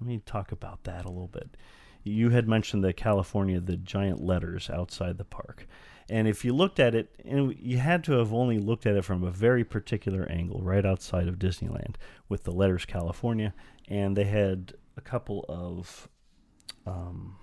[0.00, 1.56] Let me talk about that a little bit.
[2.02, 5.66] You had mentioned the California, the giant letters outside the park,
[6.10, 9.06] and if you looked at it, and you had to have only looked at it
[9.06, 11.94] from a very particular angle, right outside of Disneyland,
[12.28, 13.54] with the letters California,
[13.88, 16.08] and they had a couple of.
[16.86, 17.36] Um,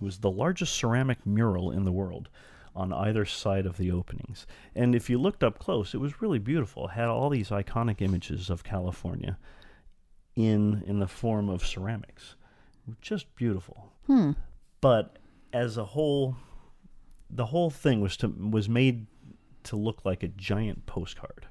[0.00, 2.28] it was the largest ceramic mural in the world
[2.76, 4.46] on either side of the openings.
[4.74, 6.88] And if you looked up close, it was really beautiful.
[6.88, 9.38] It had all these iconic images of California
[10.34, 12.34] in in the form of ceramics.
[13.00, 13.92] Just beautiful.
[14.06, 14.32] Hmm.
[14.80, 15.18] But
[15.52, 16.36] as a whole
[17.30, 19.06] the whole thing was to was made
[19.64, 21.46] to look like a giant postcard.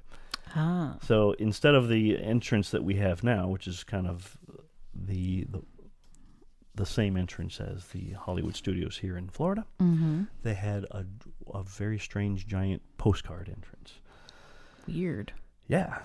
[0.56, 0.98] Ah.
[1.02, 4.38] So instead of the entrance that we have now, which is kind of
[4.94, 5.62] the the,
[6.76, 10.24] the same entrance as the Hollywood studios here in Florida, Mm-hmm.
[10.42, 11.06] they had a,
[11.54, 13.94] a very strange giant postcard entrance.
[14.88, 15.34] Weird.
[15.68, 16.00] Yeah.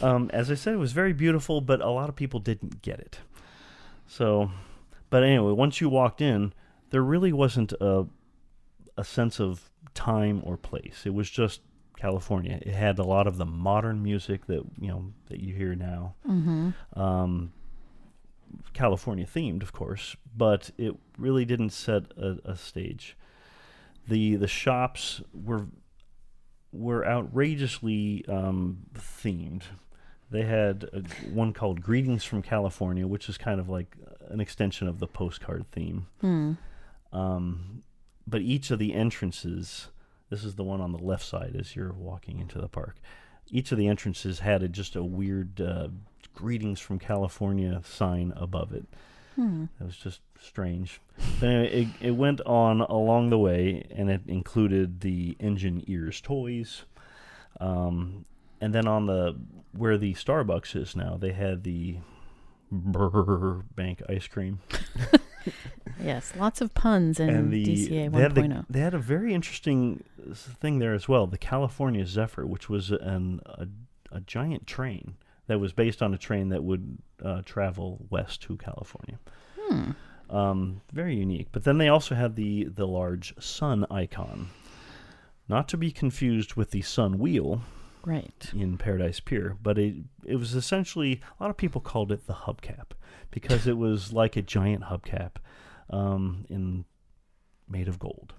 [0.00, 2.98] Um, as I said, it was very beautiful, but a lot of people didn't get
[3.00, 3.18] it.
[4.06, 4.50] So,
[5.10, 6.52] but anyway, once you walked in,
[6.90, 8.06] there really wasn't a
[8.98, 11.02] a sense of time or place.
[11.04, 11.60] It was just
[11.98, 12.58] California.
[12.62, 16.14] It had a lot of the modern music that you know that you hear now.
[16.26, 16.70] Mm-hmm.
[16.98, 17.52] Um,
[18.72, 23.16] California themed, of course, but it really didn't set a, a stage.
[24.08, 25.66] the The shops were
[26.72, 29.62] were outrageously um, themed.
[30.30, 33.96] They had a, one called "Greetings from California," which is kind of like
[34.28, 36.06] an extension of the postcard theme.
[36.20, 36.52] Hmm.
[37.12, 37.82] Um,
[38.26, 39.88] but each of the entrances,
[40.30, 42.96] this is the one on the left side as you're walking into the park.
[43.48, 45.88] Each of the entrances had a, just a weird uh,
[46.36, 48.84] "Greetings from California" sign above it.
[49.38, 51.00] It was just strange.
[51.40, 56.20] But anyway, it, it went on along the way, and it included the engine ears
[56.22, 56.84] toys.
[57.60, 58.24] Um,
[58.60, 59.36] and then on the
[59.72, 61.98] where the Starbucks is now, they had the
[62.70, 64.60] Burr Bank ice cream.
[66.02, 68.64] Yes, lots of puns in and the DCA they had, the- 1.0.
[68.68, 70.02] they had a very interesting
[70.34, 71.26] thing there as well.
[71.26, 73.66] The California Zephyr, which was an a,
[74.12, 78.56] a giant train that was based on a train that would uh, travel west to
[78.56, 79.18] California.
[79.60, 79.90] Hmm.
[80.28, 81.48] Um, very unique.
[81.52, 84.48] But then they also had the the large sun icon,
[85.48, 87.62] not to be confused with the sun wheel
[88.04, 88.50] Right.
[88.54, 92.32] in Paradise Pier, but it it was essentially a lot of people called it the
[92.34, 92.92] hubcap
[93.30, 95.32] because it was like a giant hubcap
[95.90, 96.84] um, in
[97.68, 98.34] made of gold,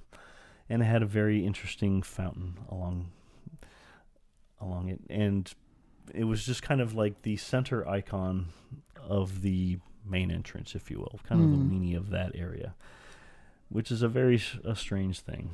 [0.70, 3.12] and it had a very interesting fountain along
[4.60, 5.54] along it, and
[6.14, 8.48] it was just kind of like the center icon
[9.02, 12.76] of the main entrance, if you will, kind of the weenie of that area,
[13.70, 15.50] which is a very a strange thing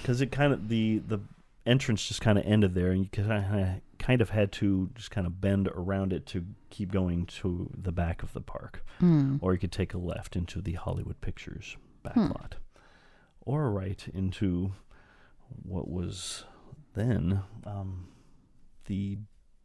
[0.00, 1.18] because it kind of the the
[1.66, 5.10] entrance just kind of ended there, and you kind of kind of had to just
[5.10, 9.38] kind of bend around it to keep going to the back of the park, Mm.
[9.40, 12.08] or you could take a left into the Hollywood Pictures Hmm.
[12.08, 12.52] backlot,
[13.40, 14.72] or a right into
[15.62, 16.44] what was
[16.94, 18.08] then um,
[18.86, 19.18] the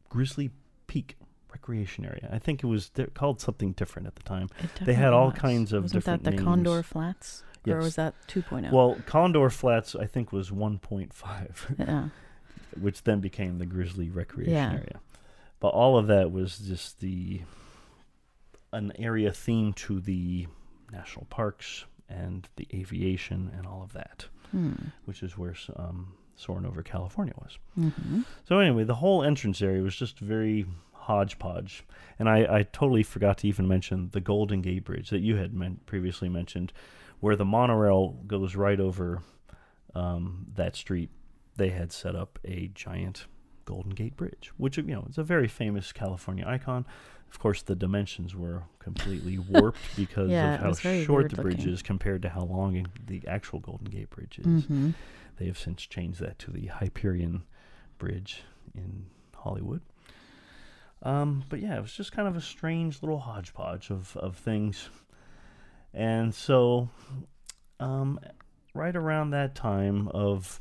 [0.10, 0.50] Grizzly
[0.88, 1.16] Peak
[1.52, 2.30] Recreation Area.
[2.32, 4.50] I think it was di- called something different at the time.
[4.82, 6.46] They had all definitely kinds of Wasn't different that the names.
[6.46, 7.44] Condor Flats?
[7.68, 8.40] Or was that oh?
[8.42, 8.72] 2.0?
[8.72, 11.80] Well, Condor Flats, I think, was 1.5.
[11.80, 12.10] yeah.
[12.80, 14.72] which then became the Grizzly Recreation Yeah.
[14.74, 15.00] Area.
[15.60, 17.42] But all of that was just the
[18.72, 20.48] an area themed to the
[20.92, 24.74] national parks and the aviation and all of that, Hmm.
[25.06, 27.58] which is where um, Soaring Over California was.
[27.76, 31.84] hmm So anyway, the whole entrance area was just very hodgepodge,
[32.18, 35.54] and I, I totally forgot to even mention the Golden Gate Bridge that you had
[35.54, 36.72] men- previously mentioned,
[37.20, 39.22] where the monorail goes right over
[39.96, 41.10] um, that street.
[41.58, 43.26] They had set up a giant
[43.66, 46.86] Golden Gate Bridge, which you know is a very famous California icon.
[47.32, 51.74] Of course, the dimensions were completely warped because Yeah, of how short the bridge looking.
[51.74, 54.66] is compared to how long the actual Golden Gate Bridge is.
[54.66, 54.92] hmm
[55.40, 57.44] They have since changed that to the Hyperion
[57.98, 58.44] Bridge
[58.76, 59.82] in Hollywood.
[61.02, 64.90] Um, but yeah, it was just kind of a strange little hodgepodge of, of things.
[65.94, 66.90] And so,
[67.80, 68.20] um,
[68.74, 70.60] right around that time of,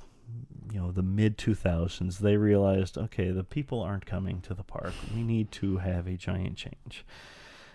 [0.73, 4.93] you know, the mid 2000s, they realized okay, the people aren't coming to the park.
[5.13, 7.05] We need to have a giant change.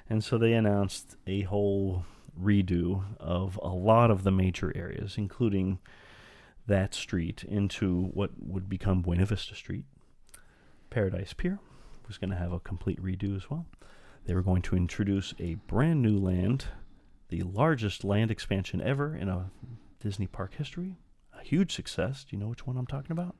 [0.09, 2.05] And so they announced a whole
[2.41, 5.79] redo of a lot of the major areas, including
[6.67, 9.85] that street into what would become Buena Vista Street.
[10.89, 11.59] Paradise Pier
[12.07, 13.65] was going to have a complete redo as well.
[14.25, 16.65] They were going to introduce a brand new land,
[17.29, 19.51] the largest land expansion ever in a
[19.99, 20.97] Disney park history.
[21.37, 22.23] A huge success.
[22.23, 23.35] Do you know which one I'm talking about?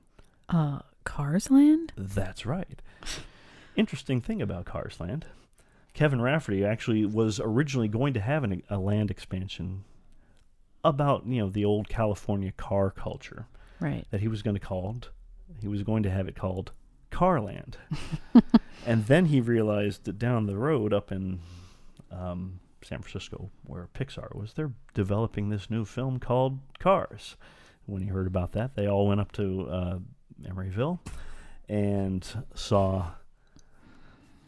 [0.49, 1.93] Uh, Cars Land?
[1.95, 2.81] That's right.
[3.75, 5.25] Interesting thing about Cars Land.
[5.93, 9.83] Kevin Rafferty actually was originally going to have an, a land expansion
[10.83, 13.47] about, you know, the old California car culture
[13.79, 14.05] Right.
[14.11, 15.09] that he was going to called
[15.59, 16.71] he was going to have it called
[17.11, 17.77] Carland.
[18.85, 21.39] and then he realized that down the road up in
[22.11, 27.35] um, San Francisco where Pixar was they're developing this new film called Cars.
[27.85, 29.99] When he heard about that, they all went up to uh,
[30.43, 30.99] Emeryville
[31.67, 33.11] and saw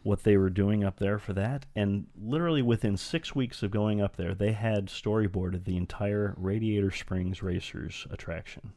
[0.05, 1.65] what they were doing up there for that.
[1.75, 6.91] And literally within six weeks of going up there, they had storyboarded the entire Radiator
[6.91, 8.73] Springs Racers attraction.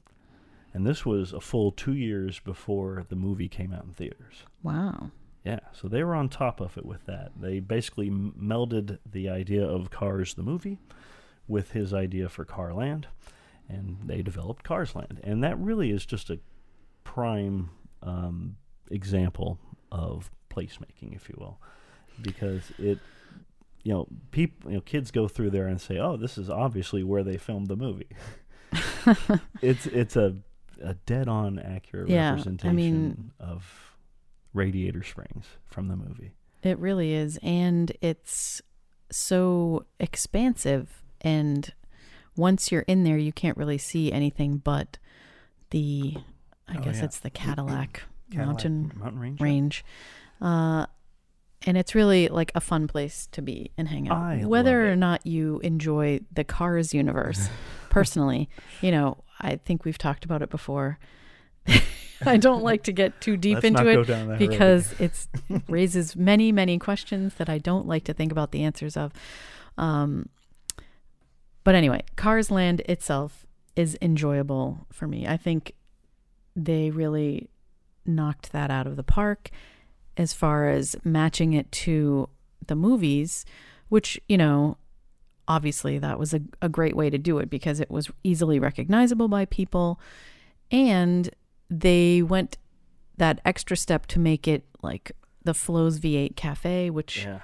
[0.72, 4.44] And this was a full two years before the movie came out in theaters.
[4.62, 5.10] Wow.
[5.44, 7.32] Yeah, so they were on top of it with that.
[7.38, 10.78] They basically m- melded the idea of Cars the movie
[11.46, 13.06] with his idea for Carland,
[13.68, 15.20] and they developed Cars Land.
[15.22, 16.38] And that really is just a
[17.04, 17.68] prime
[18.02, 18.56] um,
[18.90, 19.58] example
[19.92, 20.30] of
[20.66, 21.58] placemaking, if you will,
[22.22, 22.98] because it,
[23.84, 27.02] you know, people, you know, kids go through there and say, "Oh, this is obviously
[27.02, 28.08] where they filmed the movie."
[29.62, 30.36] it's it's a
[30.82, 33.94] a dead on accurate Yeah, I representation mean- of
[34.54, 36.32] Radiator Springs from the movie.
[36.62, 37.38] It really is.
[37.42, 38.60] And it's
[39.10, 41.02] so expansive.
[41.20, 41.72] And
[42.36, 44.98] once you're in there, you can't really see anything but
[45.70, 46.16] the,
[46.68, 47.04] I Oh, guess yeah.
[47.06, 49.84] it's the Cadillac, Cadillac mountain mountain range.
[49.84, 49.90] yeah.
[50.40, 50.86] Uh,
[51.66, 54.16] and it's really like a fun place to be and hang out.
[54.16, 57.48] I Whether or not you enjoy the Cars universe,
[57.90, 58.48] personally,
[58.80, 60.98] you know, I think we've talked about it before.
[62.24, 64.38] I don't like to get too deep into it down that road.
[64.38, 65.26] because it
[65.68, 69.12] raises many, many questions that I don't like to think about the answers of.
[69.76, 70.28] Um,
[71.64, 75.26] but anyway, Cars Land itself is enjoyable for me.
[75.26, 75.74] I think
[76.56, 77.48] they really
[78.04, 79.50] knocked that out of the park
[80.18, 82.28] as far as matching it to
[82.66, 83.46] the movies,
[83.88, 84.76] which, you know,
[85.46, 89.28] obviously that was a, a great way to do it because it was easily recognizable
[89.28, 89.98] by people.
[90.70, 91.30] And
[91.70, 92.58] they went
[93.16, 95.12] that extra step to make it like
[95.44, 97.40] the Flo's V8 Cafe, which Yeah.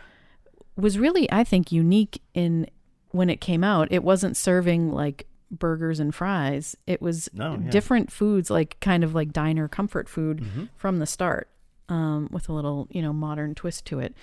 [0.76, 2.66] was really, I think, unique in
[3.12, 3.88] when it came out.
[3.90, 6.76] It wasn't serving like burgers and fries.
[6.86, 7.70] It was No, yeah.
[7.70, 10.64] different foods, like kind of like diner comfort food Mm-hmm.
[10.76, 11.48] from the start,
[11.88, 14.14] um, with a little you know modern twist to it.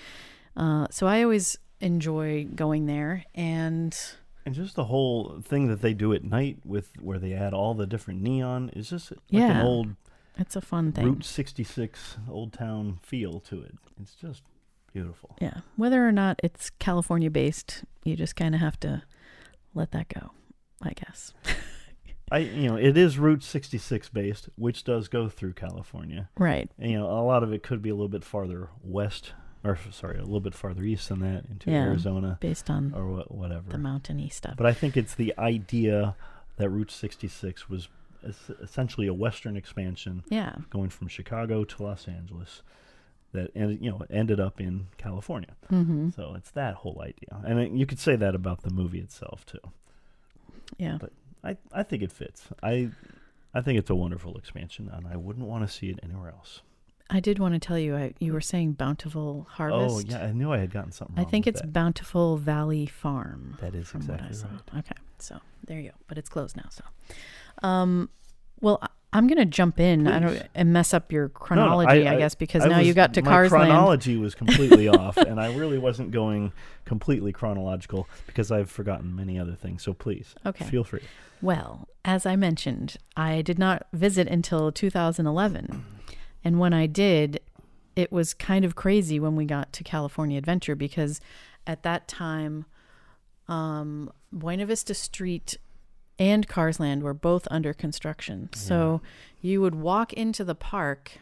[0.55, 3.97] Uh, so I always enjoy going there, and
[4.45, 7.74] And just the whole thing that they do at night with where they add all
[7.74, 9.64] the different neon is just like an Yeah.
[9.64, 9.95] old
[10.38, 11.05] it's a fun thing.
[11.05, 13.76] Route 66 old town feel to it.
[14.01, 14.43] It's just
[14.93, 15.36] beautiful.
[15.41, 19.03] Yeah, whether or not it's California based, you just kind of have to
[19.76, 20.32] let that go,
[20.82, 21.34] I guess.
[22.32, 26.29] I you know, it is Route 66 based, which does go through California.
[26.38, 26.71] Right.
[26.79, 29.77] And, you know, a lot of it could be a little bit farther west or
[29.91, 31.84] sorry, a little bit farther east than that into Yeah.
[31.84, 33.69] Arizona Based on or what, whatever.
[33.69, 34.55] the mountainy stuff.
[34.57, 36.15] But I think it's the idea
[36.57, 37.88] that Route 66 was
[38.61, 40.55] essentially a western expansion yeah.
[40.69, 42.61] going from Chicago to Los Angeles
[43.34, 45.55] that ended, you know, ended up in California.
[45.71, 46.09] Mm-hmm.
[46.09, 47.41] So it's that whole idea.
[47.45, 49.59] And it, you could say that about the movie itself too.
[50.77, 50.97] Yeah.
[50.99, 51.11] But
[51.43, 52.47] I I think it fits.
[52.63, 52.89] I
[53.53, 56.61] I think it's a wonderful expansion and I wouldn't want to see it anywhere else.
[57.13, 59.95] I did want to tell you, I, you were saying Bountiful Harvest.
[59.95, 61.73] Oh, yeah, I knew I had gotten something I think it's that.
[61.73, 63.57] Bountiful Valley Farm.
[63.59, 64.75] That is from what I exactly saw.
[64.75, 64.79] right.
[64.85, 65.95] Okay, so there you go.
[66.07, 66.69] But it's closed now.
[66.69, 66.85] So,
[67.67, 68.09] um,
[68.61, 70.07] well, I- I'm gonna jump in.
[70.07, 72.88] I don't and mess up your No, no, chronology, I, guess, because I now you
[72.88, 73.66] was- got to my Cars Land.
[73.70, 76.53] chronology was completely off, and I really wasn't going
[76.86, 79.84] completely chronological because I've forgotten many other things.
[79.84, 80.66] So please, Okay.
[80.66, 81.01] feel free.
[81.41, 85.84] Well, as I mentioned, I did not visit until 2011.
[86.43, 87.41] And when I did,
[87.95, 91.20] it was kind of crazy when we got to California Adventure because
[91.68, 92.66] at that time,
[93.47, 95.57] um, Buena Vista Street
[96.22, 98.47] and Carsland were both under construction.
[98.53, 99.01] So
[99.41, 101.13] you would walk into the park.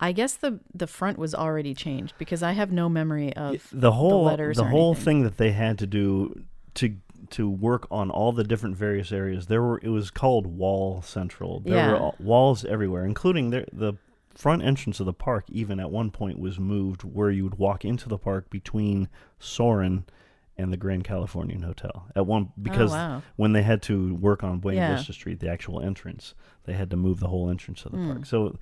[0.00, 3.92] I guess the the front was already changed because I have no memory of the
[3.92, 5.04] whole letters the whole anything.
[5.04, 6.42] thing that they had to do
[6.74, 6.96] to
[7.30, 9.46] to work on all the different various areas.
[9.46, 11.60] There were it was called Wall Central.
[11.60, 11.90] There Yeah.
[11.92, 13.92] were all- walls everywhere, including the the
[14.34, 15.44] front entrance of the park.
[15.50, 20.04] Even at one point was moved where you would walk into the park between Soarin'
[20.58, 22.08] and the Grand Californian Hotel.
[22.14, 23.22] At one because Oh, wow.
[23.36, 24.96] when they had to work on Buena Yeah.
[24.96, 26.34] Vista Street, the actual entrance,
[26.64, 28.10] they had to move the whole entrance of the Hmm.
[28.12, 28.26] park.
[28.26, 28.58] So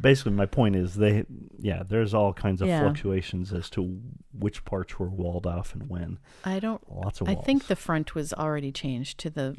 [0.00, 1.26] basically my point is they
[1.58, 2.80] yeah there's all kinds of Yeah.
[2.80, 4.00] fluctuations as to
[4.32, 8.14] which parts were walled off and when I don't lots of I think the front
[8.14, 9.56] was already changed to the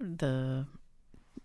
[0.00, 0.66] the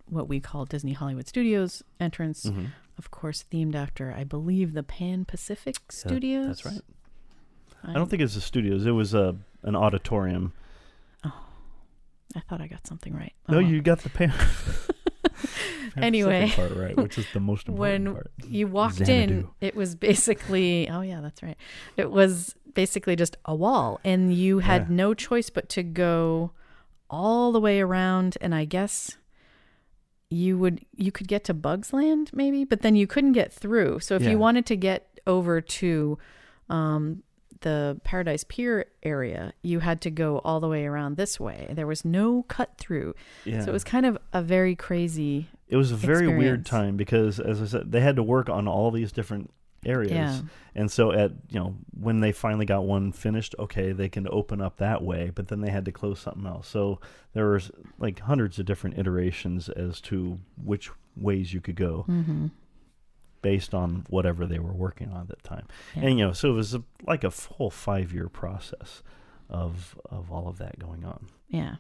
[0.06, 2.70] what we call Disney Hollywood Studios entrance, Mhm.
[2.97, 6.47] of course, themed after I believe the Pan Pacific Studios.
[6.47, 6.82] that's right
[7.84, 10.54] i don't think it's the studios it was a an auditorium
[11.26, 11.46] Oh,
[12.36, 13.34] I thought I got something right.
[13.48, 14.34] no Oh, you got the pan
[15.98, 16.50] Anyway.
[16.56, 20.90] Part right which is the most important when part you walked in, it was basically
[20.90, 21.58] oh yeah, that's right.
[21.98, 24.96] It was basically just a wall, and you had Yeah.
[24.96, 26.52] no choice but to go
[27.10, 28.38] all the way around.
[28.42, 29.18] And I guess
[30.30, 34.00] you would you could get to Bugs Land maybe, but then you couldn't get through.
[34.00, 34.32] So if Yeah.
[34.32, 36.18] you wanted to get over to
[36.70, 37.24] um,
[37.64, 41.68] the Paradise Pier area, you had to go all the way around this way.
[41.72, 43.16] There was no cut through.
[43.43, 45.47] yeah So it was kind of a very crazy.
[45.68, 48.68] it was a very weird time because as i said they had to work on
[48.68, 49.49] all these different
[49.86, 50.39] areas Yeah.
[50.76, 54.61] and so at you know when they finally got one finished okay they can open
[54.61, 56.99] up that way but then they had to close something else so
[57.34, 62.47] there was like hundreds of different iterations as to which ways you could go Mm-hmm.
[63.44, 66.04] Based on whatever they were working on at that time Yeah.
[66.08, 69.04] and you know so it was a, like a whole five year process
[69.50, 71.76] of of all of that going on Yeah.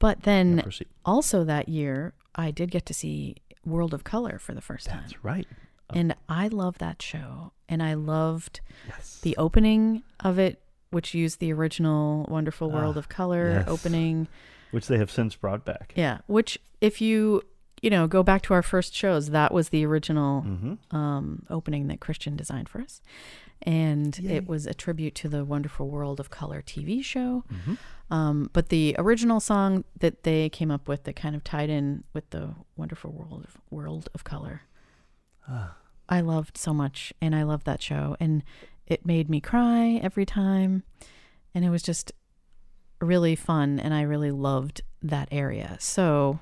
[0.00, 4.54] But then Yeah, also that year, I did get to see World of Color for
[4.54, 5.00] the first time.
[5.02, 5.46] that's right
[5.90, 7.52] And I love that show.
[7.68, 10.60] And I loved yes the opening of it,
[10.90, 13.68] which used the original Wonderful World Ah, of Color yes.
[13.68, 14.28] opening.
[14.70, 16.18] which they have since brought back Yeah.
[16.26, 17.42] Which, if you,
[17.82, 20.96] you know, go back to our first shows, that was the original mm-hmm.
[20.96, 23.00] um, opening that Christian designed for us.
[23.62, 24.36] And Yay.
[24.36, 27.44] it was a tribute to the Wonderful World of Color TV show.
[27.52, 27.74] Mm-hmm.
[28.10, 32.04] Um, but the original song that they came up with that kind of tied in
[32.14, 34.62] with the wonderful world of, world of color,
[36.08, 38.42] I loved so much, and I loved that show, and
[38.86, 40.84] it made me cry every time,
[41.54, 42.12] and it was just
[43.00, 45.76] really fun, and I really loved that area.
[45.80, 46.40] So,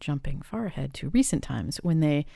[0.00, 2.26] jumping far ahead to recent times when they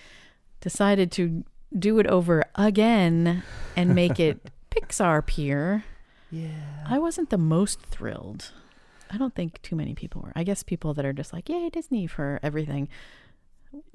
[0.61, 1.45] decided to
[1.77, 3.43] do it over again
[3.77, 5.85] and make it Pixar Pier.
[6.31, 6.85] Yeah.
[6.87, 8.53] I wasn't the most thrilled.
[9.11, 10.33] I don't think too many people were.
[10.35, 12.89] I guess people that are just like, "Yay, Disney for everything."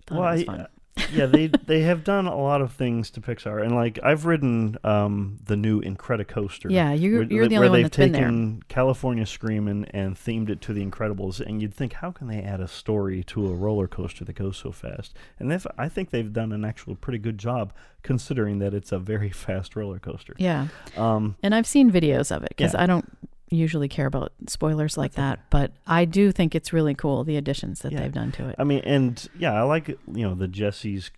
[0.08, 0.68] Thought Well, it was I- fun.
[1.14, 4.78] Yeah, they they have done a lot of things to Pixar, and like I've ridden
[4.84, 6.70] um, the new Incredicoaster.
[6.70, 8.22] Yeah, you're- where- you're the where only one they've that's been there.
[8.24, 12.12] Where they've taken California Screamin' and themed it to the Incredibles, and you'd think, how
[12.12, 15.16] can they add a story to a roller coaster that goes so fast?
[15.40, 17.74] And they've, I think they've done an actual pretty good job,
[18.04, 20.34] considering that it's a very fast roller coaster.
[20.38, 22.84] yeah, Um, and I've seen videos of it because Yeah.
[22.84, 23.06] I don't
[23.50, 27.80] usually care about spoilers like that, but I do think it's really cool the additions
[27.82, 28.02] that Yeah.
[28.02, 28.56] they've done to it.
[28.60, 31.12] I mean, and yeah, I like you know the Jesse's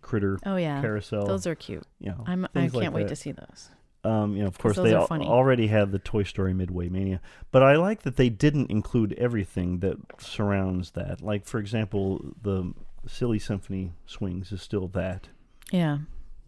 [0.00, 1.26] critter oh yeah, carousel.
[1.26, 1.84] those are cute.
[2.00, 3.08] you know, I'm I can't like wait that.
[3.10, 3.70] to see those.
[4.04, 7.20] Um, you know, of course, they al- already had the Toy Story Midway Mania,
[7.52, 11.20] but I like that they didn't include everything that surrounds that.
[11.22, 12.74] Like, for example, the
[13.06, 15.28] Silly Symphony swings is still that.
[15.70, 15.98] Yeah,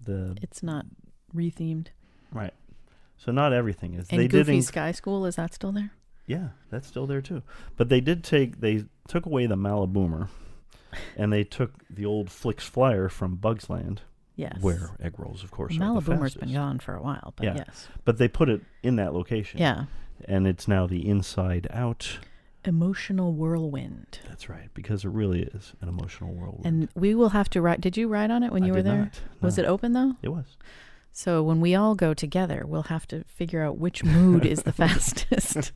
[0.05, 0.87] The it's not
[1.33, 1.89] rethemed.
[2.33, 2.53] right,
[3.17, 4.09] so not everything is.
[4.11, 5.91] And they did, Goofy inc- Sky School is that still there?
[6.27, 7.43] yeah, that's still there too.
[7.77, 10.29] But they did take they took away the Maliboomer,
[11.17, 14.03] and they took the old Flik's Flyer from Bugs Land,
[14.37, 14.57] Yes.
[14.61, 17.55] where egg rolls, of course, Maliboomer's been gone for a while, but Yeah.
[17.57, 17.89] yes.
[18.05, 19.61] But they put it in that location.
[19.61, 19.85] Yeah.
[20.27, 22.19] and it's now the Inside Out.
[22.65, 24.21] Emotional whirlwind.
[24.29, 26.65] That's right, because it really is an emotional whirlwind.
[26.65, 27.81] And we will have to ride.
[27.83, 28.97] Did you ride on it when I you were did there?
[28.97, 30.15] not, Was it open though?
[30.23, 30.57] It was.
[31.17, 34.73] So when we all go together, we'll have to figure out which mood is the
[34.83, 35.71] fastest.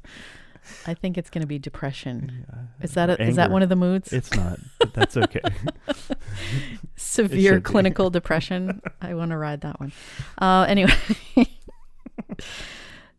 [0.84, 2.44] I think it's going to be depression.
[2.82, 4.12] Is that a, is that one of the moods?
[4.12, 5.38] It's not, but that's okay.
[6.96, 8.82] Severe clinical depression.
[9.00, 9.92] I want to ride that one.
[10.38, 10.92] Uh, anyway,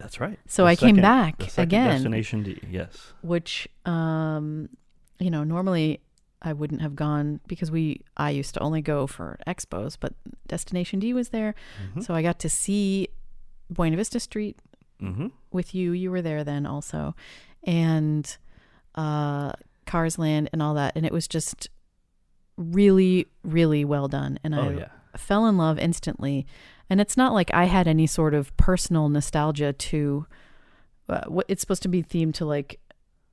[0.00, 0.38] That's right.
[0.46, 1.90] So The I came back again.
[1.90, 2.60] Destination D.
[2.70, 3.12] Yes.
[3.22, 4.68] which um
[5.18, 6.00] you know normally
[6.42, 10.14] i wouldn't have gone because we i used to only go for expos but
[10.48, 12.00] destination d was there Mm-hmm.
[12.00, 13.08] so i got to see
[13.70, 14.56] buena vista street
[15.02, 15.28] Mm-hmm.
[15.52, 17.14] with you you were there then also
[17.64, 18.36] and
[18.94, 19.52] uh
[19.86, 21.68] cars land and all that and it was just
[22.56, 24.88] really really well done and Oh i yeah.
[25.16, 26.46] fell in love instantly.
[26.90, 30.26] And it's not like I had any sort of personal nostalgia to
[31.08, 32.80] uh, what it's supposed to be themed to like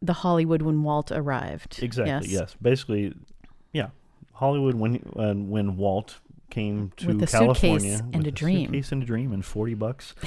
[0.02, 1.80] the Hollywood when Walt arrived.
[1.82, 2.30] Exactly.
[2.30, 2.40] Yes.
[2.42, 2.56] Yes.
[2.62, 3.14] Basically,
[3.74, 3.90] yeah.
[4.34, 6.20] Hollywood when he- when Walt
[6.52, 8.68] came to With a California suitcase and with a dream.
[8.68, 10.14] suitcase and a dream, and forty bucks.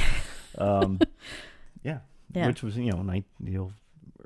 [0.58, 0.98] Um,
[1.84, 2.00] yeah.
[2.34, 2.48] Yeah.
[2.48, 3.72] Which was you know ni- the old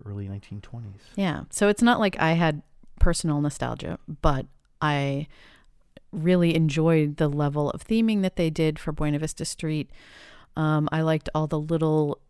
[0.07, 1.03] early nineteen twenties.
[1.17, 1.45] Yeah.
[1.51, 2.63] So it's not like I had
[2.99, 4.47] personal nostalgia, but
[4.81, 5.29] I
[6.15, 9.91] really enjoyed the level of theming that they did for Buena Vista Street.
[10.57, 12.21] Um, I liked all the little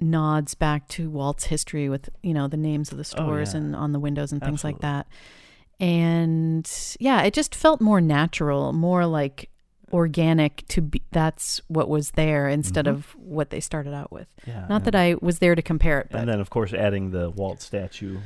[0.00, 3.60] nods back to Walt's history with, you know, the names of the stores yeah.
[3.60, 5.06] and on the windows and things like that.
[5.80, 6.70] And
[7.00, 9.50] yeah, it just felt more natural, more like
[9.92, 12.90] organic to be that's what was there instead Mhm.
[12.90, 14.28] of what they started out with.
[14.46, 14.66] Yeah.
[14.68, 17.30] Not that I was there to compare it, but And then, of course, adding the
[17.30, 18.18] Walt statue.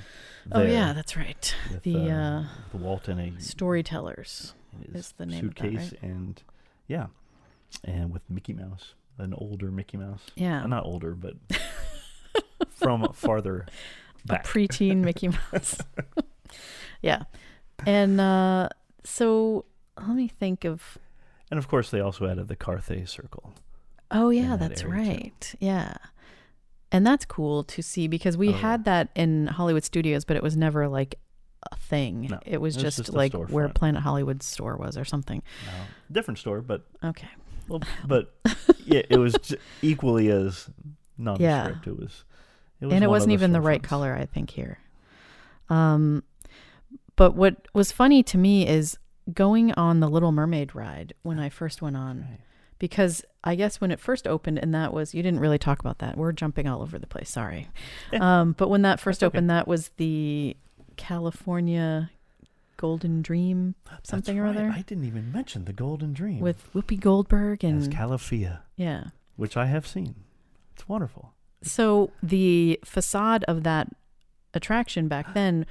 [0.52, 1.54] oh yeah, that's right.
[1.70, 4.54] with, the uh, the Walt in a storytellers.
[4.86, 6.42] In is the name of that, suitcase, and
[6.86, 7.06] yeah,
[7.84, 10.22] and with Mickey Mouse, an older Mickey Mouse.
[10.36, 10.64] Yeah.
[10.66, 11.34] Not older, but
[12.70, 13.66] from farther
[14.24, 14.44] back.
[14.44, 15.78] A preteen Mickey Mouse.
[17.02, 17.22] yeah.
[17.86, 18.68] And uh,
[19.04, 19.64] so
[19.98, 20.98] let me think of.
[21.50, 23.52] and of course, they also added the Carthay Circle.
[24.10, 25.10] Oh, yeah, that that's area, too.
[25.10, 25.54] right.
[25.60, 25.94] Yeah.
[26.90, 28.56] And that's cool to see because we Oh, yeah.
[28.56, 31.16] had that in Hollywood Studios, but it was never like
[31.70, 32.28] a thing.
[32.30, 33.68] No, it was it was just, just like where.
[33.68, 35.42] Planet Hollywood's store was or something.
[35.66, 35.72] No,
[36.12, 37.28] different store, but Okay.
[37.68, 38.34] well, but
[38.84, 39.34] yeah, it was
[39.82, 40.68] equally as
[41.16, 41.86] nondescript.
[41.86, 42.24] It was.
[42.80, 44.78] It was and it wasn't even the right color, I think here.
[45.68, 46.22] Um,
[47.16, 48.96] but what was funny to me is
[49.34, 52.40] going on the Little Mermaid ride when I first went on, Right.
[52.78, 55.98] because I guess when it first opened, and that was you didn't really talk about
[55.98, 56.16] that.
[56.16, 57.28] We're jumping all over the place.
[57.30, 57.68] Sorry.
[58.12, 58.40] Yeah.
[58.40, 59.36] Um, but when that first That's okay.
[59.38, 60.56] opened, that was the
[60.98, 62.10] California
[62.76, 64.56] Golden Dream That's something or right.
[64.56, 69.04] other I didn't even mention the Golden Dream with Whoopi Goldberg as and Calafia, yeah.
[69.36, 70.14] which I have seen.
[70.74, 71.32] It's wonderful.
[71.62, 73.88] So the facade of that
[74.54, 75.66] attraction back then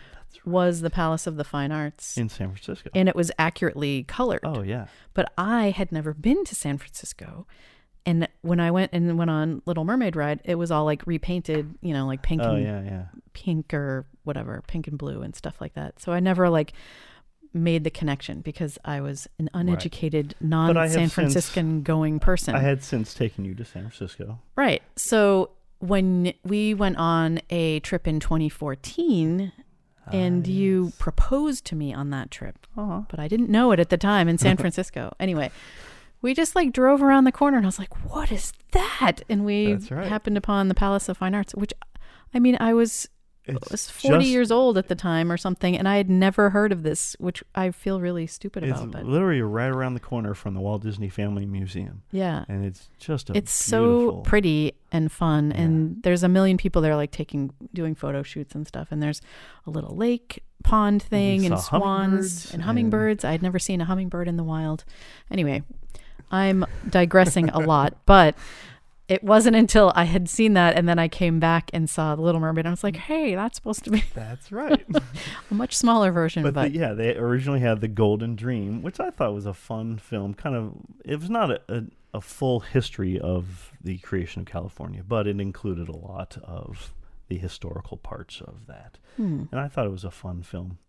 [0.45, 2.17] was the Palace of the Fine Arts.
[2.17, 2.89] in San Francisco.
[2.93, 4.41] and it was accurately colored.
[4.43, 7.47] oh yeah, But I had never been to San Francisco.
[8.07, 11.75] And when I went and went on Little Mermaid ride, it was all like repainted,
[11.81, 13.03] you know, like pink oh and yeah, yeah.
[13.33, 15.99] pink or whatever, pink and blue and stuff like that.
[16.01, 16.73] So I never like
[17.53, 22.19] made the connection because I was an uneducated, non I have San since- Franciscan going
[22.19, 22.55] person.
[22.55, 24.39] I had since taken you to San Francisco.
[24.55, 24.81] right.
[24.95, 29.51] So when we went on a trip in 2014
[30.11, 33.01] and you proposed to me on that trip, Uh-huh.
[33.09, 35.13] but I didn't know it at the time in San Francisco.
[35.19, 35.51] anyway,
[36.27, 39.21] we just like drove around the corner and I was like, what is that?
[39.29, 40.07] And we right.
[40.07, 41.73] happened upon the Palace of Fine Arts, which
[42.33, 43.07] I mean, I was
[43.45, 46.49] It's was 40 just- years old at the time or something, and I had never
[46.49, 48.91] heard of this, which I feel really stupid It's about.
[48.91, 52.89] But literally right around the corner from the Walt Disney Family Museum, yeah, and it's
[52.99, 55.61] just a it's so pretty and fun, Yeah.
[55.61, 58.89] and there's a million people there, like taking doing photo shoots and stuff.
[58.91, 59.21] And there's
[59.65, 63.23] a little lake pond thing and saw swans hummingbirds and and- hummingbirds.
[63.23, 64.83] I'd never seen a hummingbird in the wild.
[65.31, 65.63] Anyway,
[66.31, 68.35] I'm digressing a lot, but.
[69.09, 72.21] It wasn't until I had seen that and then I came back and saw The
[72.21, 72.65] Little Mermaid.
[72.65, 74.85] And I was like, hey, that's supposed to be That's right.
[75.49, 76.43] a much smaller version.
[76.43, 79.53] but But, the, yeah, they originally had the Golden Dream, which I thought was a
[79.53, 80.33] fun film.
[80.33, 80.73] Kind of,
[81.05, 81.83] it was not a, a,
[82.15, 86.93] a full history of the creation of California, but it included a lot of
[87.29, 89.43] the historical parts of that, hmm.
[89.51, 90.79] and I thought it was a fun film,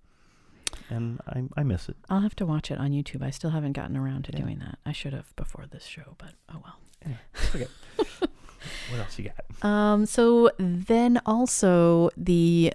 [0.91, 1.97] and I I miss it.
[2.11, 3.23] I'll have to watch it on YouTube.
[3.23, 4.41] I still haven't gotten around to Yeah.
[4.43, 4.79] doing that.
[4.87, 6.79] I should have before this show, but oh well.
[7.55, 7.66] Okay,
[8.91, 9.64] what else you got?
[9.69, 12.73] Um, so then also the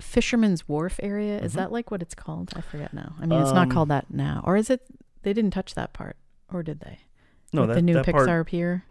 [0.00, 1.56] Fisherman's Wharf area is Mhm.
[1.56, 2.52] that like what it's called?
[2.56, 3.14] I forget now.
[3.20, 4.82] I mean, it's not Um, called that now, or is it?
[5.22, 6.16] They didn't touch that part,
[6.52, 6.98] or did they?
[7.52, 8.84] No, that the new Pixar part pier.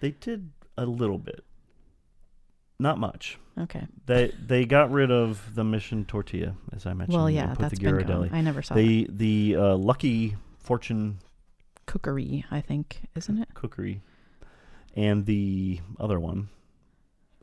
[0.00, 1.44] they did a little bit,
[2.78, 3.38] not much.
[3.58, 3.86] Okay.
[4.06, 7.16] They they got rid of the Mission Tortilla, as I mentioned.
[7.16, 8.30] Well, yeah, that's the been gone.
[8.32, 8.80] I never saw that.
[8.80, 11.18] the the uh, Lucky Fortune
[11.86, 13.48] Cookery, I think, isn't it?
[13.54, 14.02] Cookery,
[14.94, 16.48] and the other one,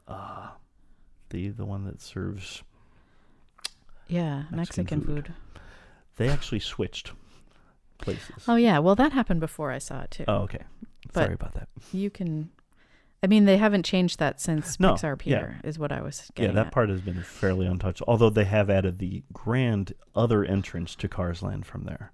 [0.07, 0.49] uh,
[1.29, 2.63] the the one that serves.
[4.07, 5.25] Yeah, Mexican Mexican, food.
[5.27, 5.33] food.
[6.17, 7.11] They actually switched
[7.97, 8.45] places.
[8.47, 10.25] Oh yeah, well that happened before I saw it too.
[10.27, 10.63] Oh, okay.
[11.13, 11.67] But- Sorry about that.
[11.91, 12.51] You can.
[13.25, 15.39] I mean, they haven't changed that since No, Pixar yeah.
[15.39, 16.71] Pier, is what I was Yeah, that at.
[16.71, 18.03] part has been fairly untouched.
[18.07, 22.11] Although they have added the grand other entrance to Cars Land from there,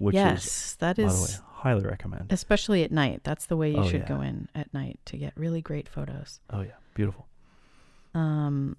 [0.00, 2.32] which is, yes, that by the way, is highly recommend.
[2.32, 3.20] especially at night.
[3.22, 4.08] That's the way you Oh, should yeah.
[4.08, 6.40] go in at night to get really great photos.
[6.50, 7.28] Oh yeah, beautiful.
[8.12, 8.76] Um,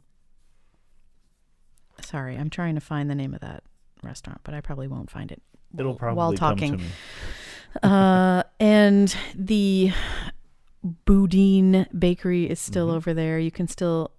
[2.01, 3.63] sorry, I'm trying to find the name of that
[4.03, 5.41] restaurant, but I probably won't find it.
[5.77, 6.71] It'll probably while come talking.
[6.73, 6.89] to me.
[7.83, 9.91] uh, and the
[10.83, 12.93] Boudin Bakery is still Mhm.
[12.95, 13.39] over there.
[13.39, 14.11] You can still.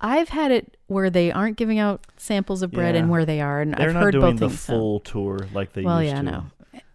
[0.00, 3.60] I've had it where they aren't giving out samples of bread and where they are,
[3.60, 4.60] and They're I've heard both the things.
[4.60, 6.22] so- full tour like they well, yeah, to.
[6.22, 6.44] no.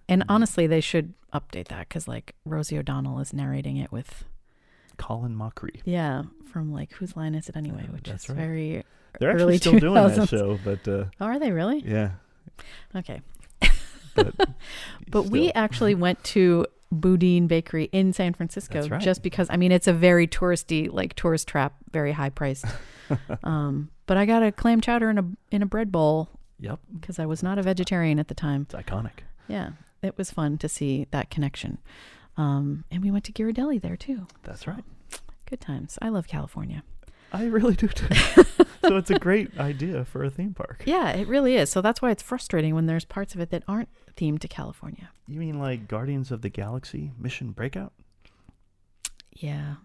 [0.07, 4.23] And honestly, they should update that because like Rosie O'Donnell is narrating it with
[4.97, 5.81] Colin Mochrie.
[5.85, 8.35] yeah from like whose line is it anyway, Uh, which is right.
[8.37, 8.83] very.
[9.19, 11.83] They're actually still doing that show, but uh, Oh, are they really?
[11.85, 12.11] yeah.
[12.95, 13.21] Okay.
[14.15, 14.33] But,
[15.09, 19.01] But we actually went to Boudin Bakery in San Francisco right.
[19.01, 22.65] just because I mean it's a very touristy like tourist trap, very high priced.
[23.43, 26.29] um, but I got a clam chowder in a in a bread bowl
[26.59, 28.67] Yep, because I was not a vegetarian at the time.
[28.69, 29.23] it's iconic.
[29.49, 29.71] Yeah,
[30.01, 31.79] it was fun to see that connection.
[32.37, 34.27] Um, and we went to Ghirardelli there too.
[34.43, 34.83] That's right.
[35.45, 35.99] Good times.
[36.01, 36.83] I love California.
[37.33, 38.07] I really do too.
[38.85, 40.83] so it's a great idea for a theme park.
[40.85, 41.69] Yeah, it really is.
[41.69, 45.09] So that's why it's frustrating when there's parts of it that aren't themed to California.
[45.27, 47.93] You mean like Guardians of the Galaxy Mission Breakout?
[49.31, 49.75] Yeah.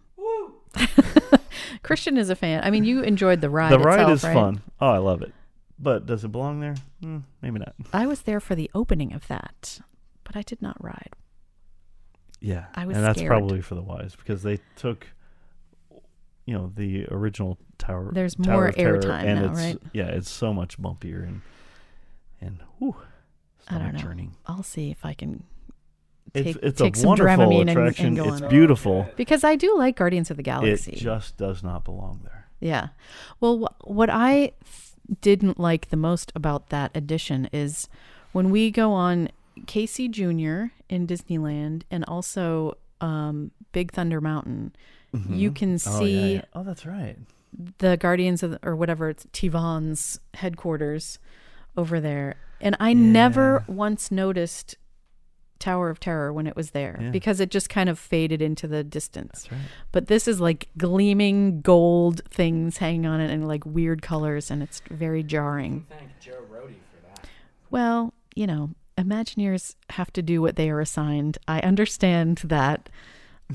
[1.82, 2.62] Christian is a fan.
[2.64, 3.72] I mean, you enjoyed the ride.
[3.72, 4.34] the ride itself, is right?
[4.34, 4.62] fun.
[4.80, 5.32] Oh, I love it.
[5.78, 6.74] But does it belong there?
[7.02, 7.74] Hmm, maybe not.
[7.92, 9.80] I was there for the opening of that,
[10.24, 11.10] but I did not ride.
[12.40, 13.30] Yeah, I was and that's scared.
[13.30, 15.06] probably for the wise because they took,
[16.46, 18.10] you know, the original Tower.
[18.12, 19.78] There's Tower more airtime now, right?
[19.92, 21.42] Yeah, it's so much bumpier and
[22.40, 22.96] and whew,
[23.70, 24.00] I don't know.
[24.00, 24.34] churning.
[24.46, 25.44] I'll see if I can
[26.34, 28.06] take, it's take a some wonderful Dramamine and- attraction.
[28.08, 28.50] and, go it's on it.
[28.50, 29.06] beautiful.
[29.16, 30.92] because I do like Guardians of the Galaxy.
[30.92, 32.46] It just does not belong there.
[32.60, 32.88] Yeah.
[33.40, 34.52] Well, wh- what I
[35.20, 37.88] didn't like the most about that edition is
[38.32, 39.30] when we go on
[39.66, 40.66] Casey Jr.
[40.88, 44.72] in Disneyland and also um, Big Thunder Mountain,
[45.30, 45.54] you Mhm.
[45.56, 46.42] can Oh, yeah, see yeah.
[46.52, 47.16] Oh, that's right.
[47.78, 51.18] the Guardians of the, or whatever it's Tivan's headquarters
[51.76, 52.36] over there.
[52.60, 54.76] And I never once noticed
[55.58, 57.10] Tower of Terror when it was there Yeah.
[57.10, 59.42] because it just kind of faded into the distance.
[59.42, 59.60] That's right.
[59.92, 64.62] But this is like gleaming gold things hanging on it and like weird colors, and
[64.62, 65.86] it's very jarring.
[65.88, 67.26] Thank Joe Rohde for that.
[67.70, 71.38] Well, you know, Imagineers have to do what they are assigned.
[71.46, 72.88] I understand that.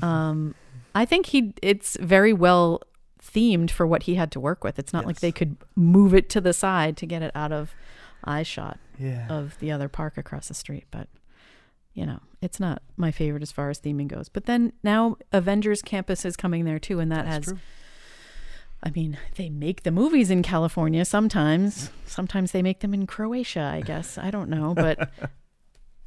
[0.02, 0.54] Um,
[0.94, 2.80] I think he it's very well
[3.22, 4.78] themed for what he had to work with.
[4.78, 7.74] It's not like they could move it to the side to get it out of
[8.26, 9.26] eye shot Yeah.
[9.28, 11.08] of the other park across the street, but
[11.94, 14.28] you know, it's not my favorite as far as theming goes.
[14.28, 17.58] But then now Avengers Campus is coming there too, and that That's has true.
[18.82, 21.90] I mean, they make the movies in California sometimes.
[22.04, 24.18] Sometimes they make them in Croatia, I guess.
[24.18, 25.08] I don't know, but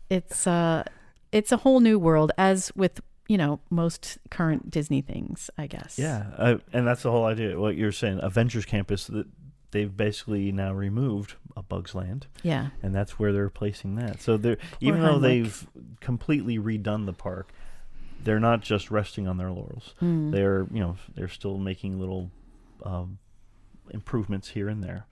[0.09, 0.84] it's uh
[1.32, 5.97] it's a whole new world as with, you know, most current Disney things, I guess.
[5.99, 7.59] Yeah, uh, and that's the whole idea.
[7.59, 9.26] What you're saying, Avengers Campus, that
[9.72, 12.70] they've basically now removed a Bugs Land, Yeah.
[12.84, 14.22] and that's where they're placing that.
[14.22, 15.22] So they're even though Heimlich.
[15.22, 15.68] they've
[15.99, 17.51] completely redone the park,
[18.24, 19.93] they're not just resting on their laurels.
[20.01, 20.32] Mm.
[20.32, 22.32] They're you know they're still making little
[22.84, 23.18] um,
[23.91, 25.05] improvements here and there,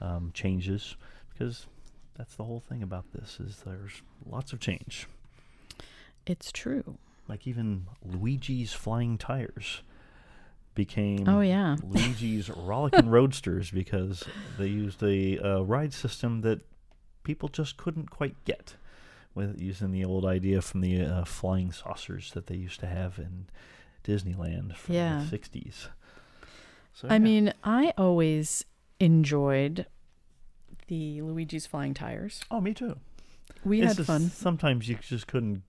[0.00, 0.96] um, changes
[1.32, 1.66] because
[2.16, 5.06] that's the whole thing about this is there's lots of change.
[6.26, 6.98] It's true.
[7.28, 9.82] Like even Luigi's flying tires
[10.78, 11.76] became Oh, yeah.
[11.82, 14.22] Luigi's Rollickin' Roadsters because
[14.58, 16.60] they used a uh, ride system that
[17.24, 18.76] people just couldn't quite get
[19.34, 23.18] with using the old idea from the uh, flying saucers that they used to have
[23.18, 23.46] in
[24.04, 25.24] Disneyland from Yeah.
[25.28, 25.88] the 60s.
[26.94, 27.18] So, I yeah.
[27.18, 28.64] mean, I always
[29.00, 29.86] enjoyed
[30.86, 32.40] the Luigi's Flying Tires.
[32.52, 32.96] oh, me too.
[33.64, 34.20] We It's had fun.
[34.30, 35.62] Sometimes you just couldn't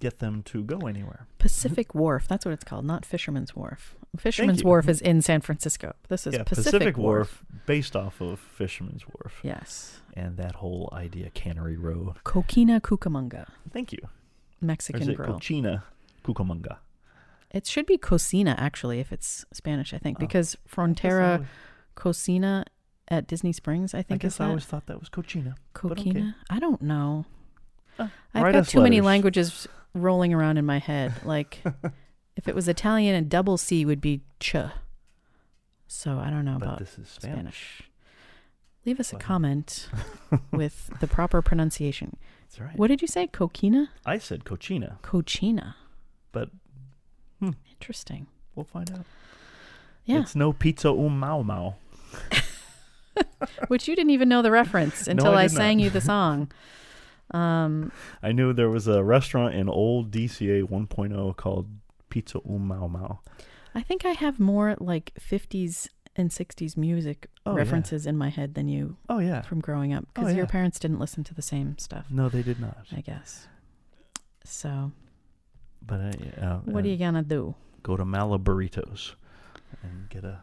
[0.00, 1.26] get them to go anywhere.
[1.38, 3.96] Pacific Wharf, that's what it's called, not Fisherman's Wharf.
[4.16, 4.64] Fisherman's.
[4.64, 5.94] Wharf is in San Francisco.
[6.08, 7.44] This is yeah, Pacific, Wharf.
[7.66, 9.40] based off of Fisherman's Wharf.
[9.42, 10.00] Yes.
[10.14, 12.14] And that whole idea, Cannery Road.
[12.24, 14.00] Coquina Cucamonga, Thank you.
[14.04, 14.10] Or
[14.60, 15.34] Mexican is it grill.
[15.34, 15.82] Cochina
[16.24, 16.78] Cucamonga?
[17.50, 20.20] It should be cocina actually, if it's Spanish, I think, Oh.
[20.20, 21.48] because I I Frontera always-
[21.94, 22.64] Cocina
[23.08, 25.54] at Disney Springs, I I think is guess I always thought that was Cochina.
[25.82, 26.32] but okay.
[26.50, 27.24] I don't know.
[27.98, 31.14] Ah, I've got too many languages rolling around in my head.
[31.24, 31.62] Like,
[32.36, 34.54] if it was Italian, a double C would be ch.
[35.86, 37.34] So I don't know But about this is Spanish.
[37.34, 37.82] Spanish.
[38.86, 39.88] Leave us a comment
[40.52, 42.16] with the proper pronunciation.
[42.42, 42.78] That's right.
[42.78, 43.26] What did you say?
[43.26, 43.88] Coquina?
[44.06, 45.74] I said Cochina, Cochina.
[46.32, 46.50] but
[47.70, 48.26] Interesting.
[48.54, 49.04] we'll find out.
[50.04, 50.20] Yeah.
[50.20, 51.74] It's no pizza um mau mau.
[53.68, 55.56] Which you didn't even know the reference until I I, did not.
[55.58, 56.50] sang you the song.
[57.32, 61.68] Um, I knew there was a restaurant in old DCA 1.0 called
[62.10, 63.20] Pizza um mau mau.
[63.74, 67.58] I think I have more like 50s and 60s music Oh, yeah.
[67.58, 69.42] references in my head than you Oh yeah.
[69.42, 70.50] from growing up Oh, because your yeah.
[70.50, 72.78] parents didn't listen to the same stuff, No, they did not.
[72.96, 73.46] I guess.
[74.44, 74.92] So,
[75.86, 77.54] But I, uh, what are uh, you going to do?
[77.82, 79.12] go to Malibu-Ritos
[79.82, 80.40] and get a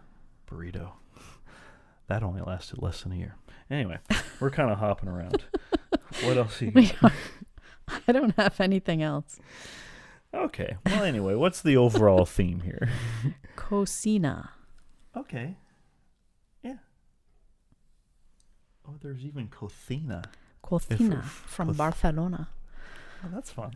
[0.48, 0.92] burrito.
[2.08, 3.36] That only lasted less than a year.
[3.72, 3.98] Anyway,
[4.40, 5.44] we're kind of hopping around.
[6.24, 6.62] What else?
[6.62, 7.12] You We are-
[8.08, 9.40] I don't have anything else.
[10.34, 10.76] Okay.
[10.86, 12.90] Well, anyway, what's the overall theme here?
[13.56, 14.50] Cocina.
[15.16, 15.56] Okay.
[16.64, 16.78] Yeah.
[18.88, 20.24] Oh, there's even Cocina.
[20.62, 22.50] Cocina from if- Barcelona.
[23.24, 23.76] Oh, that's fun.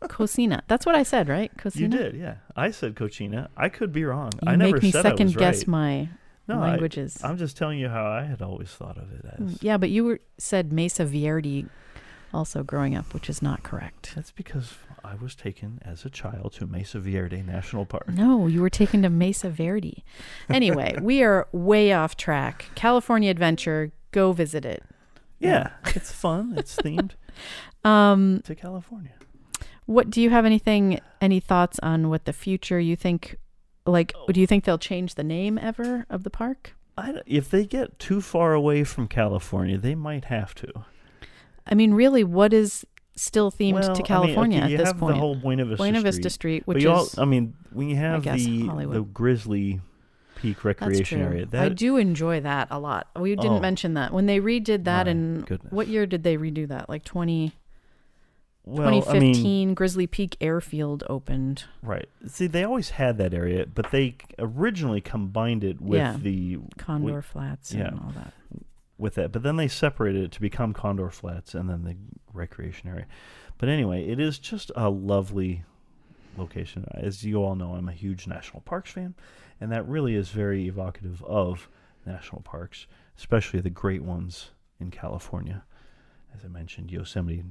[0.00, 0.62] Cocina.
[0.68, 1.50] That's what I said, right?
[1.58, 1.82] Cocina.
[1.82, 2.36] You did, yeah.
[2.54, 3.48] I said Cochina.
[3.56, 4.30] I could be wrong.
[4.42, 5.68] You I never make me said I second was guess right.
[5.68, 6.08] my
[6.48, 7.18] no, languages.
[7.22, 9.38] I'm just telling you how I had always thought of it as.
[9.54, 11.66] Mm, yeah, but you were said Mesa Verde
[12.32, 14.12] also growing up, which is not correct.
[14.14, 14.74] That's because
[15.04, 18.08] I was taken as a child to Mesa Verde National Park.
[18.08, 20.04] No, you were taken to Mesa Verde.
[20.50, 22.66] Anyway, we are way off track.
[22.74, 24.82] California Adventure, go visit it.
[25.38, 26.54] Yeah, it's fun.
[26.56, 27.12] It's themed
[27.84, 29.12] Um, to California.
[29.86, 33.36] what do you have anything any thoughts on what the future you think
[33.90, 34.26] like oh.
[34.32, 36.74] do you think they'll change the name ever of the park?
[36.96, 40.84] I if they get too far away from California, they might have to.
[41.66, 42.84] I mean, really what is
[43.14, 45.14] still themed Well, I to mean, California okay, you at this have point?
[45.14, 46.12] the whole Buena Vista Buena Street.
[46.12, 49.02] Vista Street, but which you all, is I mean, when you have guess, the the
[49.02, 49.80] Grizzly
[50.36, 53.08] Peak Recreation area, I do enjoy that a lot.
[53.18, 53.60] We didn't Oh.
[53.60, 54.12] mention that.
[54.12, 55.72] When they redid that in goodness.
[55.72, 56.88] what year did they redo that?
[56.88, 57.52] Like 20
[58.68, 61.64] well, I mean, 2015 Grizzly Peak Airfield opened.
[61.82, 62.08] right.
[62.26, 66.16] See, they always had that area, but they originally combined it with Yeah.
[66.20, 67.88] the Condor we- Flats yeah.
[67.88, 68.32] and all that.
[68.98, 69.30] with that.
[69.32, 71.96] But then they separated it to become Condor Flats and then the
[72.32, 73.06] recreation area.
[73.56, 75.64] But anyway, it is just a lovely
[76.36, 76.84] location.
[76.92, 79.14] As you all know, I'm a huge national parks fan,
[79.60, 81.68] and that really is very evocative of
[82.06, 84.50] national parks, especially the great ones
[84.80, 85.64] in California.
[86.34, 87.44] As I mentioned, Yosemite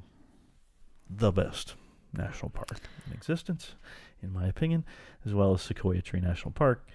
[1.10, 1.76] the best
[2.14, 2.70] national park
[3.08, 3.76] in existence,
[4.22, 4.86] in my opinion,
[5.26, 6.86] as well as Sequoia Tree National Park,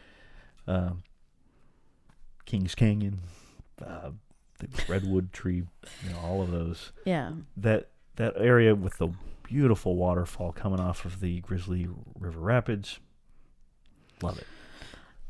[0.66, 1.02] um,
[2.44, 3.20] Kings Canyon,
[3.84, 4.10] uh,
[4.58, 5.62] the redwood tree,
[6.04, 6.92] you know, all of those.
[7.04, 7.32] Yeah.
[7.56, 9.08] That that area with the
[9.42, 11.88] beautiful waterfall coming off of the Grizzly
[12.18, 12.98] River Rapids,
[14.22, 14.46] love it.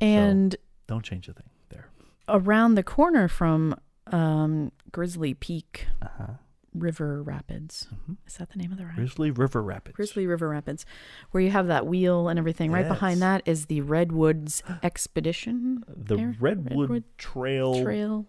[0.01, 0.57] And
[0.89, 1.87] Don't change a thing there.
[2.29, 3.75] around the corner from
[4.09, 6.27] um, Grizzly Peak Uh huh.
[6.75, 7.89] River Rapids.
[8.09, 8.17] Mhm.
[8.27, 8.97] Is that the name of the ride?
[8.97, 9.95] Grizzly River Rapids.
[9.97, 10.87] Grizzly River Rapids,
[11.31, 12.71] where you have that wheel and everything.
[12.73, 18.27] Right behind that is the Redwoods Expedition the Redwood, Redwood Trail, Trail.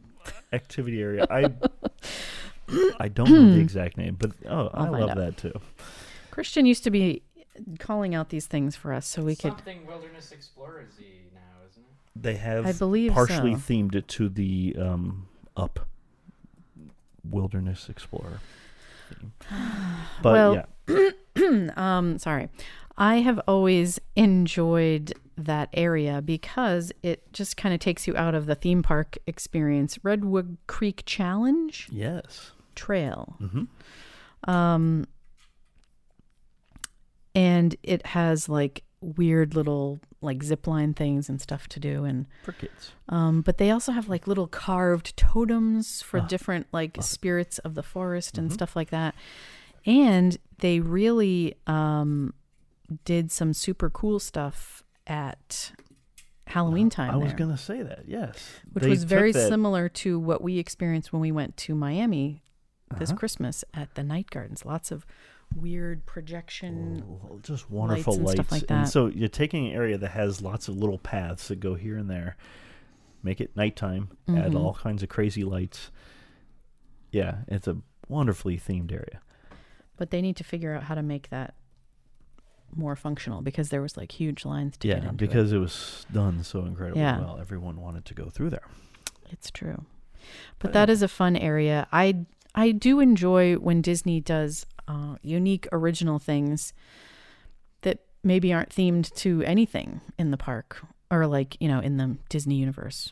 [0.52, 1.26] activity area.
[1.30, 1.54] I
[3.00, 5.18] I don't know the exact name, but oh, I I'll find love out.
[5.18, 5.54] that too.
[6.32, 7.22] Christian used to be
[7.80, 9.52] calling out these things for us so we could.
[9.54, 11.40] Something Wilderness Explorers y now,
[11.70, 12.22] isn't it?
[12.24, 13.60] They have I believe partially so.
[13.60, 15.88] themed it to the um, up
[17.30, 18.40] Wilderness Explorer.
[20.22, 22.50] But Well, yeah, um, sorry.
[22.98, 28.46] I have always enjoyed that area because it just kind of takes you out of
[28.46, 29.98] the theme park experience.
[30.04, 32.52] Redwood Creek Challenge yes.
[32.76, 33.36] Trail.
[33.40, 33.64] hmm
[34.50, 35.06] Um,
[37.36, 42.26] and it has like weird little like zip line things and stuff to do and
[42.44, 42.92] For kids.
[43.10, 47.08] um but they also have like little carved totems for Ah, different like love it.
[47.08, 48.54] spirits of the forest and Mhm.
[48.54, 49.14] stuff like that
[49.86, 52.34] and they really um
[53.06, 55.74] did some super cool stuff at
[56.48, 58.08] halloween time I was gonna say that.
[58.08, 61.76] Yes, which They was very that- similar to what we experienced when we went to
[61.76, 62.44] miami
[63.00, 63.18] this Uh-huh.
[63.20, 65.06] christmas at the night gardens lots of
[65.56, 69.74] weird projection Oh, just wonderful lights, and lights, stuff like And so you're taking an
[69.74, 72.36] area that has lots of little paths that go here and there.
[73.22, 74.10] Make it nighttime.
[74.28, 74.60] Add Mhm.
[74.60, 75.92] all kinds of crazy lights.
[77.12, 77.78] Yeah, it's a
[78.10, 79.20] wonderfully themed area.
[79.96, 81.54] but they need to figure out how to make that
[82.76, 85.58] more functional because there was like huge lines to get yeah, into because it.
[85.58, 85.60] it.
[85.60, 87.20] was done so incredibly Yeah.
[87.20, 87.38] well.
[87.40, 88.68] Everyone wanted to go through there.
[89.30, 89.86] it's true
[90.60, 92.26] but But that is a fun area i
[92.56, 96.74] i do enjoy when disney does uh, unique original things
[97.82, 100.82] that maybe aren't themed to anything in the park
[101.12, 103.12] or like you know in the disney universe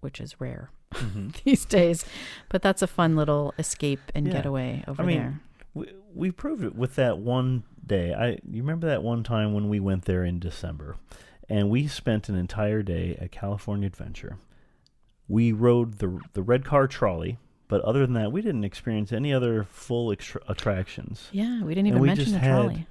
[0.00, 0.70] which is rare
[1.44, 2.04] these days
[2.48, 4.32] but that's a fun little escape and Yeah.
[4.34, 5.40] getaway over I mean, there
[5.74, 8.12] We, we proved it with that one day.
[8.14, 10.96] I you remember that one time when we went there in December,
[11.48, 14.36] and we spent an entire day at California Adventure.
[15.28, 17.38] We rode the the red car trolley,
[17.72, 21.28] but other than that, we didn't experience any other full extra- attractions.
[21.32, 22.86] yeah we didn't And even we mention just the had trolley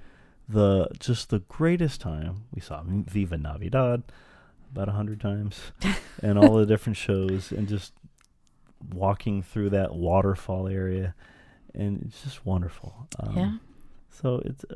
[0.48, 2.34] The just the greatest time.
[2.54, 4.02] We saw Viva Navidad
[4.72, 5.54] about a hundred times,
[6.22, 7.92] and all the different shows, and just
[8.92, 11.14] walking through that waterfall area,
[11.74, 13.08] and it's just wonderful.
[13.20, 13.52] Um, yeah
[14.10, 14.74] So it's uh,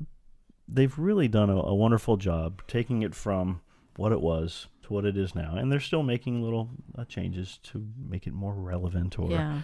[0.69, 3.61] they've really done a, a wonderful job taking it from
[3.97, 7.59] what it was to what it is now, and they're still making little uh, changes
[7.65, 9.61] to make it more relevant or yeah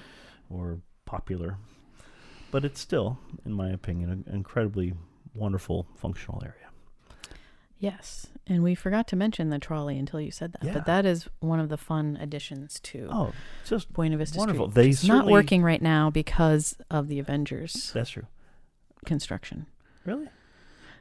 [0.53, 1.57] or popular.
[2.51, 4.93] But it's still, in my opinion, an incredibly
[5.35, 6.57] wonderful functional area.
[7.79, 10.63] Yes, and we forgot to mention the trolley until you said that.
[10.63, 10.73] Yeah.
[10.75, 13.33] But that is one of the fun additions to Oh,
[13.67, 14.71] just Buena Vista wonderful.
[14.71, 14.83] Street.
[14.83, 18.27] They is not working right now because of the Avengers that's true.
[19.05, 19.67] construction.
[20.05, 20.29] Really?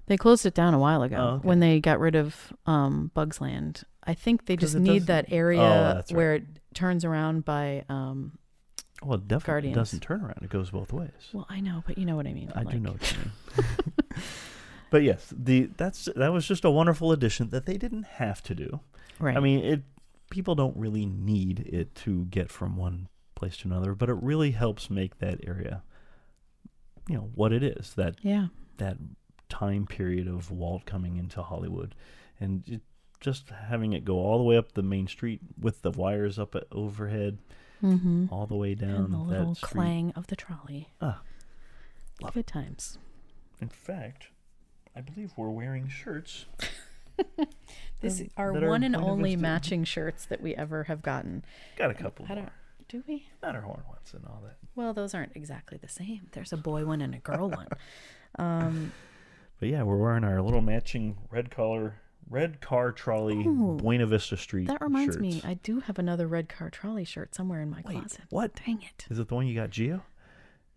[0.07, 1.47] They closed it down a while ago Oh, okay.
[1.47, 3.83] when they got rid of um, Bugs Land.
[4.03, 6.11] I think they just need doesn't- that area Oh, right.
[6.11, 7.83] where it turns around by.
[7.89, 8.37] Um,
[9.03, 9.75] Well, it definitely Guardians.
[9.75, 10.39] doesn't turn around.
[10.43, 11.09] It goes both ways.
[11.33, 12.51] well, I know, but you know what I mean.
[12.55, 14.05] I do know what you mean.
[14.91, 18.55] but yes, the that's that was just a wonderful addition that they didn't have to
[18.55, 18.79] do.
[19.19, 19.35] Right.
[19.35, 19.81] I mean, it
[20.29, 24.51] people don't really need it to get from one place to another, but it really
[24.51, 25.83] helps make that area
[27.07, 28.47] you know what it is that yeah.
[28.77, 28.97] that
[29.49, 31.95] time period of Walt coming into Hollywood
[32.39, 32.81] and it,
[33.19, 36.55] just having it go all the way up the main street with the wires up
[36.71, 37.37] overhead
[37.83, 38.25] Mm-hmm.
[38.31, 39.69] all the way down And the little street.
[39.71, 40.89] clang of the trolley.
[41.01, 41.21] Ah,
[42.21, 42.97] love Good times.
[43.59, 44.27] In fact,
[44.95, 46.45] I believe we're wearing shirts.
[48.01, 51.45] This that- are one and only matching shirts that we ever have gotten.
[51.77, 52.37] Got a couple I more.
[52.45, 52.51] don't.
[52.89, 53.27] Do we?
[53.43, 54.57] Matterhorn ones and all that.
[54.75, 56.27] Well, those aren't exactly the same.
[56.31, 57.67] There's a boy one and a girl one.
[58.39, 58.91] Um,
[59.59, 64.37] But yeah, we're wearing our little matching red collar, red car trolley, Oh, Buena Vista
[64.37, 64.67] Street.
[64.67, 65.41] that reminds me.
[65.43, 68.21] I do have another red car trolley shirt somewhere in my Wait, closet.
[68.29, 68.55] what?
[68.65, 69.05] Dang it!
[69.09, 70.03] Is it the one you got, Geo?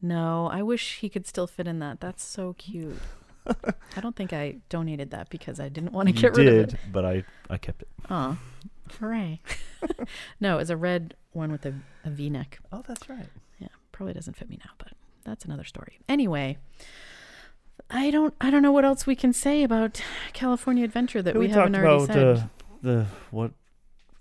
[0.03, 2.01] No, I wish he could still fit in that.
[2.01, 2.99] That's so cute.
[3.47, 6.69] I don't think I donated that because I didn't want to You get rid did,
[6.69, 6.81] of it.
[6.93, 7.89] but I I kept it.
[8.11, 8.39] Oh,
[8.99, 9.41] hooray!
[10.41, 11.75] no, it's a red one with a,
[12.05, 12.59] a V-neck.
[12.73, 13.29] Oh, that's right.
[13.59, 14.93] Yeah, probably doesn't fit me now, but
[15.25, 15.99] that's another story.
[16.09, 16.57] Anyway,
[17.91, 20.01] I don't I don't know what else we can say about
[20.33, 22.37] California Adventure that we, we haven't already about said.
[22.39, 22.43] uh,
[22.83, 23.53] the what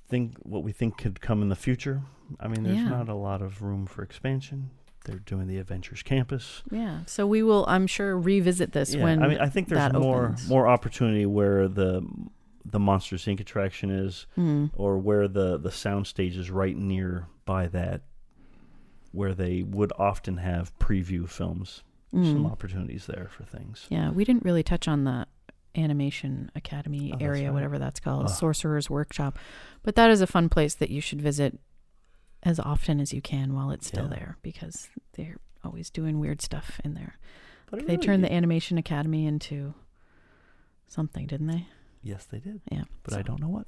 [0.09, 2.01] think what we think could come in the future.
[2.39, 2.89] I mean, there's Yeah.
[2.89, 4.69] not a lot of room for expansion.
[5.05, 6.63] They're doing the Adventures Campus.
[6.71, 9.91] yeah, so we will I'm sure revisit this Yeah, when I mean, I think there's
[9.93, 10.47] more opens.
[10.47, 12.05] more opportunity where the
[12.65, 13.39] the Monsters Inc.
[13.41, 14.69] attraction is, Mm.
[14.75, 18.03] or where the the sound stage is right near by that,
[19.11, 21.83] where they would often have preview films.
[22.13, 22.51] Some Mm.
[22.51, 23.87] opportunities there for things.
[23.89, 25.25] Yeah, we didn't really touch on the
[25.75, 27.53] Animation Academy Oh, that's area, right.
[27.55, 28.29] whatever that's called, Ugh.
[28.29, 29.39] Sorcerer's Workshop.
[29.81, 31.59] But that is a fun place that you should visit
[32.43, 34.15] as often as you can while it's still Yeah.
[34.15, 37.17] there because they're always doing weird stuff in there.
[37.71, 39.73] But They really- turned the Animation Academy into
[40.87, 41.67] something, didn't they?
[42.03, 42.83] yes, they did, Yeah.
[43.01, 43.65] but so- I don't know what.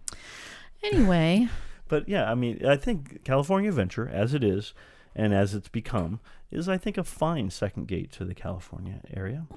[0.83, 1.47] Anyway,
[1.87, 4.73] But yeah, I mean, I think California Adventure, as it is,
[5.15, 6.19] and as it's become,
[6.51, 9.47] is I think a fine second gate to the California area.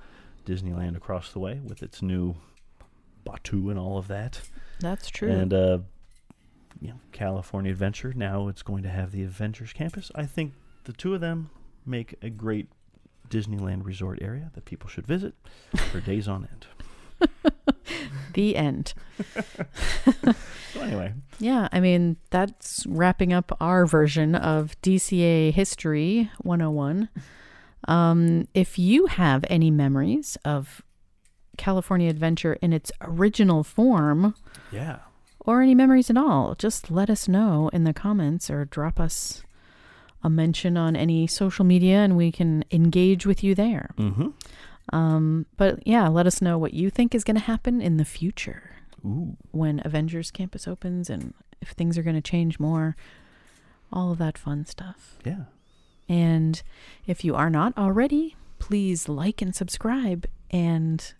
[0.46, 2.36] Disneyland across the way with its new
[3.26, 4.40] Batuu and all of that,
[4.80, 5.30] that's true.
[5.30, 5.78] and uh,
[6.80, 8.12] you know, California Adventure.
[8.14, 10.10] Now it's going to have the Avengers Campus.
[10.14, 10.54] I think
[10.84, 11.50] the two of them
[11.84, 12.68] make a great
[13.28, 15.34] Disneyland resort area that people should visit
[15.90, 16.66] for days on end.
[18.34, 18.94] the end.
[20.74, 27.08] So anyway, Yeah, I mean, that's wrapping up our version of DCA History 101.
[27.86, 30.82] Um, if you have any memories of
[31.56, 34.34] California Adventure in its original form,
[34.70, 34.98] yeah,
[35.40, 39.42] or any memories at all, just let us know in the comments or drop us
[40.22, 43.90] a mention on any social media and we can engage with you there.
[43.96, 44.28] mm-hmm.
[44.92, 48.04] Um, but yeah, let us know what you think is going to happen in the
[48.04, 48.72] future
[49.04, 52.96] Ooh, when Avengers Campus opens and if things are going to change more,
[53.92, 55.18] all of that fun stuff.
[55.24, 55.44] yeah.
[56.08, 56.62] And
[57.06, 61.12] if you are not already, please like and subscribe and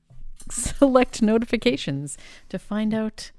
[0.50, 2.18] select notifications
[2.48, 3.30] to find out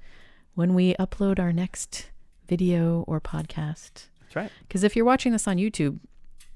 [0.54, 2.10] when we upload our next
[2.48, 4.06] video or podcast.
[4.20, 4.50] That's right.
[4.66, 5.98] Because if you're watching this on YouTube,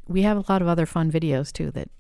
[0.07, 1.91] we have a lot of other fun videos too that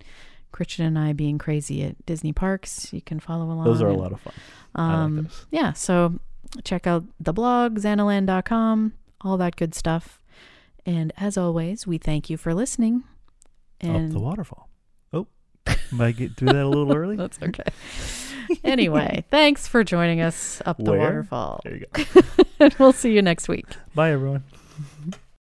[0.52, 2.92] Christian and I being crazy at Disney parks.
[2.92, 3.64] You can follow along.
[3.64, 4.34] Those are a lot of fun.
[4.74, 5.46] Like um, those.
[5.50, 6.18] yeah, so
[6.64, 10.20] check out the blog, xanaland.com, all that good stuff.
[10.86, 13.04] And as always, we thank you for listening.
[13.80, 14.68] And Up the waterfall.
[15.12, 15.26] Oh,
[15.92, 17.16] might get through that a little early.
[17.18, 17.64] that's okay.
[18.64, 21.00] anyway, thanks for joining us up the Where?
[21.00, 21.60] waterfall.
[21.64, 22.68] There you go.
[22.78, 23.66] we'll see you next week.
[23.94, 24.44] Bye, everyone.